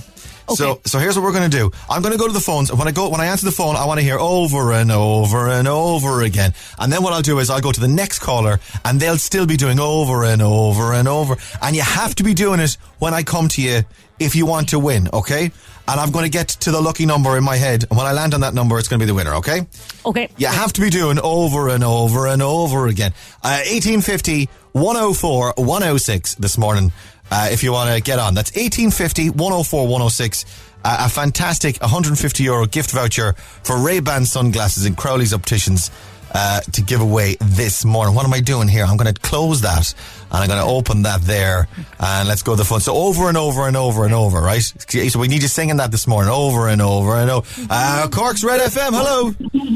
[0.48, 1.70] So, so here's what we're going to do.
[1.88, 2.70] I'm going to go to the phones.
[2.70, 4.90] and When I go, when I answer the phone, I want to hear over and
[4.90, 6.54] over and over again.
[6.78, 9.46] And then what I'll do is I'll go to the next caller, and they'll still
[9.46, 11.36] be doing over and over and over.
[11.60, 13.82] And you have to be doing it when I come to you
[14.18, 15.08] if you want to win.
[15.12, 15.50] Okay.
[15.88, 18.12] And I'm going to get to the lucky number in my head, and when I
[18.12, 19.34] land on that number, it's going to be the winner.
[19.34, 19.66] Okay.
[20.06, 20.28] Okay.
[20.36, 23.12] You have to be doing over and over and over again.
[23.42, 26.92] Uh, 1850 104 106 this morning
[27.32, 28.34] uh, if you want to get on.
[28.34, 30.44] That's 1850 104 106.
[30.84, 35.90] Uh, a fantastic 150 euro gift voucher for Ray-Ban sunglasses in Crowley's Opticians
[36.34, 38.14] uh, to give away this morning.
[38.14, 38.84] What am I doing here?
[38.84, 39.94] I'm going to close that
[40.30, 41.68] and I'm going to open that there
[42.00, 42.80] and let's go to the phone.
[42.80, 44.60] So over and over and over and over, right?
[44.60, 47.66] So we need you singing that this morning over and over and over.
[47.70, 49.28] Uh, Cork's Red FM, hello.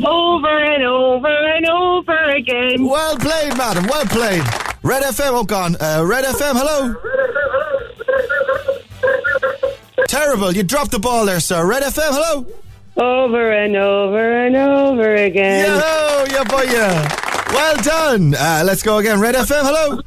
[0.05, 2.85] Over and over and over again.
[2.85, 3.87] Well played, madam.
[3.87, 4.43] Well played.
[4.83, 5.77] Red FM, oh, gone.
[5.81, 6.95] Uh, Red FM, hello.
[10.09, 10.53] Terrible.
[10.53, 11.67] You dropped the ball there, sir.
[11.67, 12.47] Red FM, hello.
[12.97, 15.67] Over and over and over again.
[15.69, 17.53] Yo, yeah, boy, yeah.
[17.53, 18.35] Well done.
[18.35, 19.21] Uh, let's go again.
[19.21, 20.01] Red FM, hello.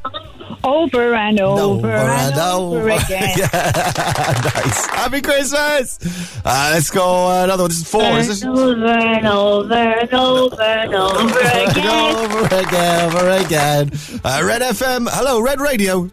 [0.63, 2.89] Over and over, and, and over, over.
[2.89, 3.37] again.
[3.37, 4.85] nice.
[4.87, 5.99] Happy Christmas.
[6.43, 7.27] Uh, let's go.
[7.27, 7.69] Uh, another one.
[7.69, 8.03] This is four.
[8.19, 8.43] Is this?
[8.43, 12.15] over and over and over and over again.
[12.15, 13.91] over again, over again.
[14.23, 15.39] Uh, Red FM, hello.
[15.41, 16.09] Red Radio.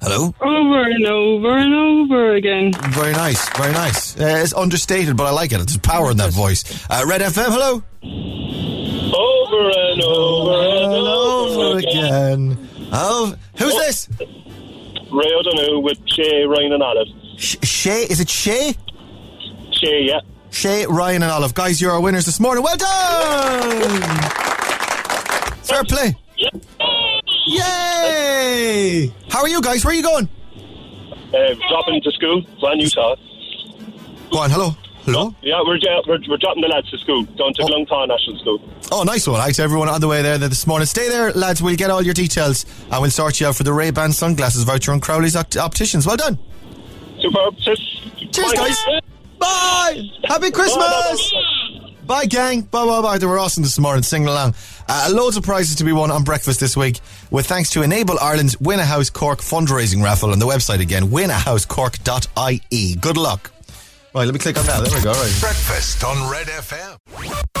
[0.00, 0.32] Hello.
[0.40, 2.72] Over and over and over again.
[2.90, 4.18] Very nice, very nice.
[4.18, 5.56] Uh, it's understated, but I like it.
[5.58, 6.62] There's power in that voice.
[6.88, 7.82] Uh, Red FM, hello.
[9.14, 10.52] Over and over
[10.84, 12.52] and over again.
[12.52, 12.68] again.
[12.92, 14.08] Oh, who's this?
[15.10, 17.08] Ray O'Donoghue with Shay, Ryan and Olive.
[17.36, 18.74] Sh- Shay, is it Shay?
[19.72, 20.20] Shay, yeah.
[20.50, 21.54] Shay, Ryan, and Olive.
[21.54, 22.64] Guys, you're our winners this morning.
[22.64, 23.90] Well done!
[25.62, 26.14] Fair play.
[27.48, 29.12] Yay!
[29.30, 29.84] How are you guys?
[29.84, 30.28] Where are you going?
[31.34, 32.42] Uh, dropping to school,
[32.76, 33.18] new start.
[34.30, 34.76] Go on, hello.
[35.04, 35.34] Hello?
[35.40, 38.60] Yeah, we're, uh, we're, we're dropping the lads to school, going to Glounthaune National School.
[38.92, 39.40] Oh, nice one.
[39.40, 40.84] Hi to everyone on the way there this morning.
[40.84, 41.62] Stay there, lads.
[41.62, 44.92] We'll get all your details and we'll sort you out for the Ray-Ban sunglasses voucher
[44.92, 46.06] on Crowley's Opt- Opticians.
[46.06, 46.38] Well done.
[47.20, 47.56] Superb.
[47.58, 48.10] Cheers.
[48.30, 48.78] Cheers, guys.
[49.38, 50.02] Bye.
[50.24, 50.76] Happy Christmas.
[50.76, 51.16] Bye,
[52.26, 52.62] gang.
[52.62, 53.18] Bye, bye, bye.
[53.18, 54.54] They were awesome this morning, singing along.
[54.88, 57.00] Uh, loads of prizes to be won on breakfast this week,
[57.30, 61.08] with thanks to Enable Ireland's Win a House Cork fundraising raffle on the website again,
[61.08, 62.94] winahousecork.ie.
[62.96, 63.50] Good luck.
[64.14, 64.82] Right, let me click on that.
[64.82, 65.12] There we go.
[65.12, 65.40] Right.
[65.40, 67.57] Breakfast on Red FM.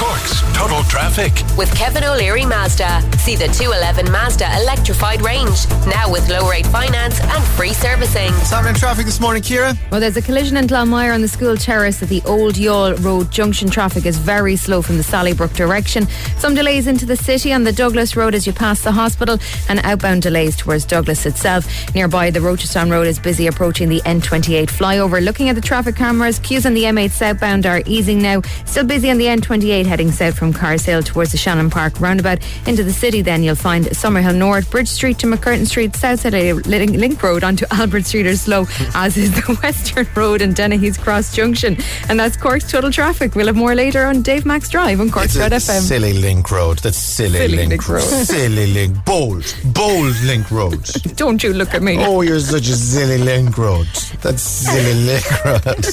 [0.00, 1.30] Cork's Total Traffic.
[1.58, 3.02] With Kevin O'Leary Mazda.
[3.18, 5.68] See the 211 Mazda electrified range.
[5.86, 8.32] Now with low rate finance and free servicing.
[8.32, 9.76] What's in traffic this morning, Kira?
[9.90, 13.30] Well, there's a collision in Glanmire on the school terrace at the Old Youghal Road
[13.30, 13.68] junction.
[13.68, 16.06] Traffic is very slow from the Sallybrook direction.
[16.38, 19.38] Some delays into the city on the Douglas Road as you pass the hospital,
[19.68, 21.66] and outbound delays towards Douglas itself.
[21.94, 25.22] Nearby, the Rochestown Road is busy approaching the N28 flyover.
[25.22, 28.40] Looking at the traffic cameras, queues on the M8 southbound are easing now.
[28.64, 32.38] Still busy on the N28 heading south from Carr's Hill towards the Shannon Park roundabout.
[32.68, 36.92] Into the city, then you'll find Summerhill North, Bridge Street to MacCurtain Street, Southside Link
[36.92, 41.34] Link Road onto Albert Street or slow, as is the Western Road and Dennehy's Cross
[41.34, 41.76] Junction.
[42.08, 43.34] And that's Cork's total traffic.
[43.34, 45.80] We'll have more later on Dave Max Drive on Cork's Red FM.
[45.80, 46.78] silly link road.
[46.78, 47.94] That's silly, Silly link, link road.
[48.12, 48.26] road.
[48.26, 49.04] silly link.
[49.04, 49.44] Bold.
[49.74, 50.84] Bold link road.
[51.16, 51.96] Don't you look at me.
[51.98, 53.88] Oh, you're such a silly link road.
[54.22, 55.84] That's silly link road.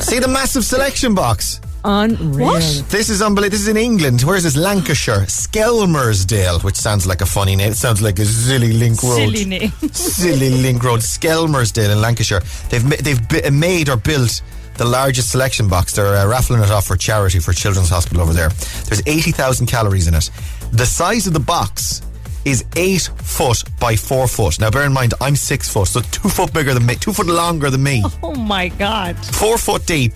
[0.00, 1.60] See the massive selection box.
[1.84, 2.46] Unreal.
[2.46, 2.84] What?
[2.88, 3.50] This is unbelievable.
[3.52, 4.22] This is in England.
[4.22, 4.56] Where is this?
[4.56, 5.26] Lancashire.
[5.26, 7.72] Skelmersdale, which sounds like a funny name.
[7.72, 9.16] It sounds like a silly link road.
[9.16, 9.70] Silly name.
[9.92, 11.00] silly link road.
[11.00, 12.40] Skelmersdale in Lancashire.
[12.70, 14.42] They've ma- they've bi- made or built
[14.76, 15.92] the largest selection box.
[15.94, 18.48] They're uh, raffling it off for charity for Children's Hospital over there.
[18.48, 20.30] There's 80,000 calories in it.
[20.72, 22.00] The size of the box
[22.44, 24.58] is eight foot by four foot.
[24.58, 27.26] Now, bear in mind, I'm six foot, so two foot bigger than me, two foot
[27.26, 29.16] longer than me, Oh my God.
[29.16, 30.14] four foot deep.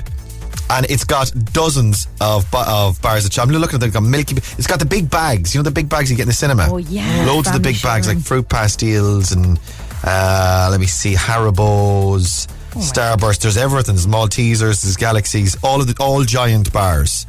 [0.69, 3.55] And it's got dozens of of bars of chocolate.
[3.55, 3.91] I'm looking at them.
[3.91, 4.37] Got milky.
[4.37, 5.55] It's got the big bags.
[5.55, 6.67] You know the big bags you get in the cinema.
[6.69, 7.25] Oh, yeah.
[7.27, 9.61] Loads of the big bags like fruit pastilles and
[10.05, 13.41] uh, let me see Haribo's, Oh Starburst.
[13.41, 13.95] There's everything.
[13.95, 14.83] There's Maltesers.
[14.83, 15.57] There's Galaxies.
[15.63, 17.27] All of the all giant bars.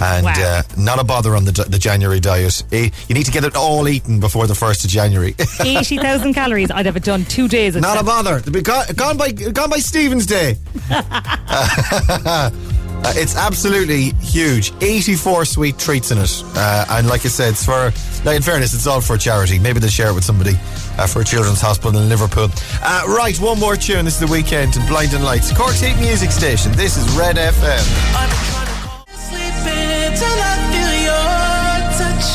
[0.00, 0.32] And Wow.
[0.36, 2.62] uh, not a bother on the the January diet.
[2.72, 5.34] Eh, You need to get it all eaten before the first of January.
[5.60, 6.70] 80,000 calories.
[6.70, 7.76] I'd have it done two days.
[7.76, 8.00] I'd Not say.
[8.00, 8.40] a bother.
[8.50, 10.56] Be Gone, gone by gone by Stephen's Day.
[13.00, 14.72] Uh, it's absolutely huge.
[14.80, 16.42] 84 sweet treats in it.
[16.56, 17.92] Uh, and like I said, it's for,
[18.24, 19.56] like, in fairness, it's all for charity.
[19.60, 20.54] Maybe they'll share it with somebody
[20.98, 22.48] uh, for a children's hospital in Liverpool.
[22.82, 24.04] Uh, right, one more tune.
[24.04, 25.52] This is the Weeknd and Blinding Lights.
[25.56, 26.72] Cork's 8 Music Station.
[26.72, 28.77] This is Red FM.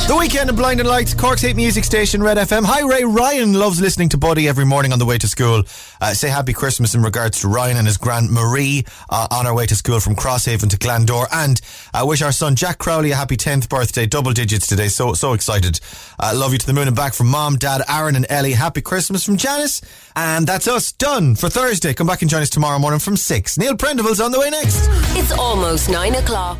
[0.05, 2.65] The Weeknd of Blinding Lights, Cork's 8 Music Station, Red FM.
[2.65, 3.05] Hi, Ray.
[3.05, 5.63] Ryan loves listening to Buddy every morning on the way to school.
[6.01, 9.55] Uh, say happy Christmas in regards to Ryan and his grand Marie uh, on our
[9.55, 11.27] way to school from Crosshaven to Glandore.
[11.31, 11.61] And
[11.93, 14.89] I wish our son Jack Crowley a happy 10th birthday, double digits today.
[14.89, 15.79] So, so excited.
[16.19, 18.51] Uh, love you to the moon and back from mom, dad, Aaron, and Ellie.
[18.51, 19.81] Happy Christmas from Janice.
[20.17, 21.93] And that's us done for Thursday.
[21.93, 23.57] Come back and join us tomorrow morning from 6.
[23.57, 24.85] Neil Prendeville's on the way next.
[25.15, 26.59] It's almost nine o'clock.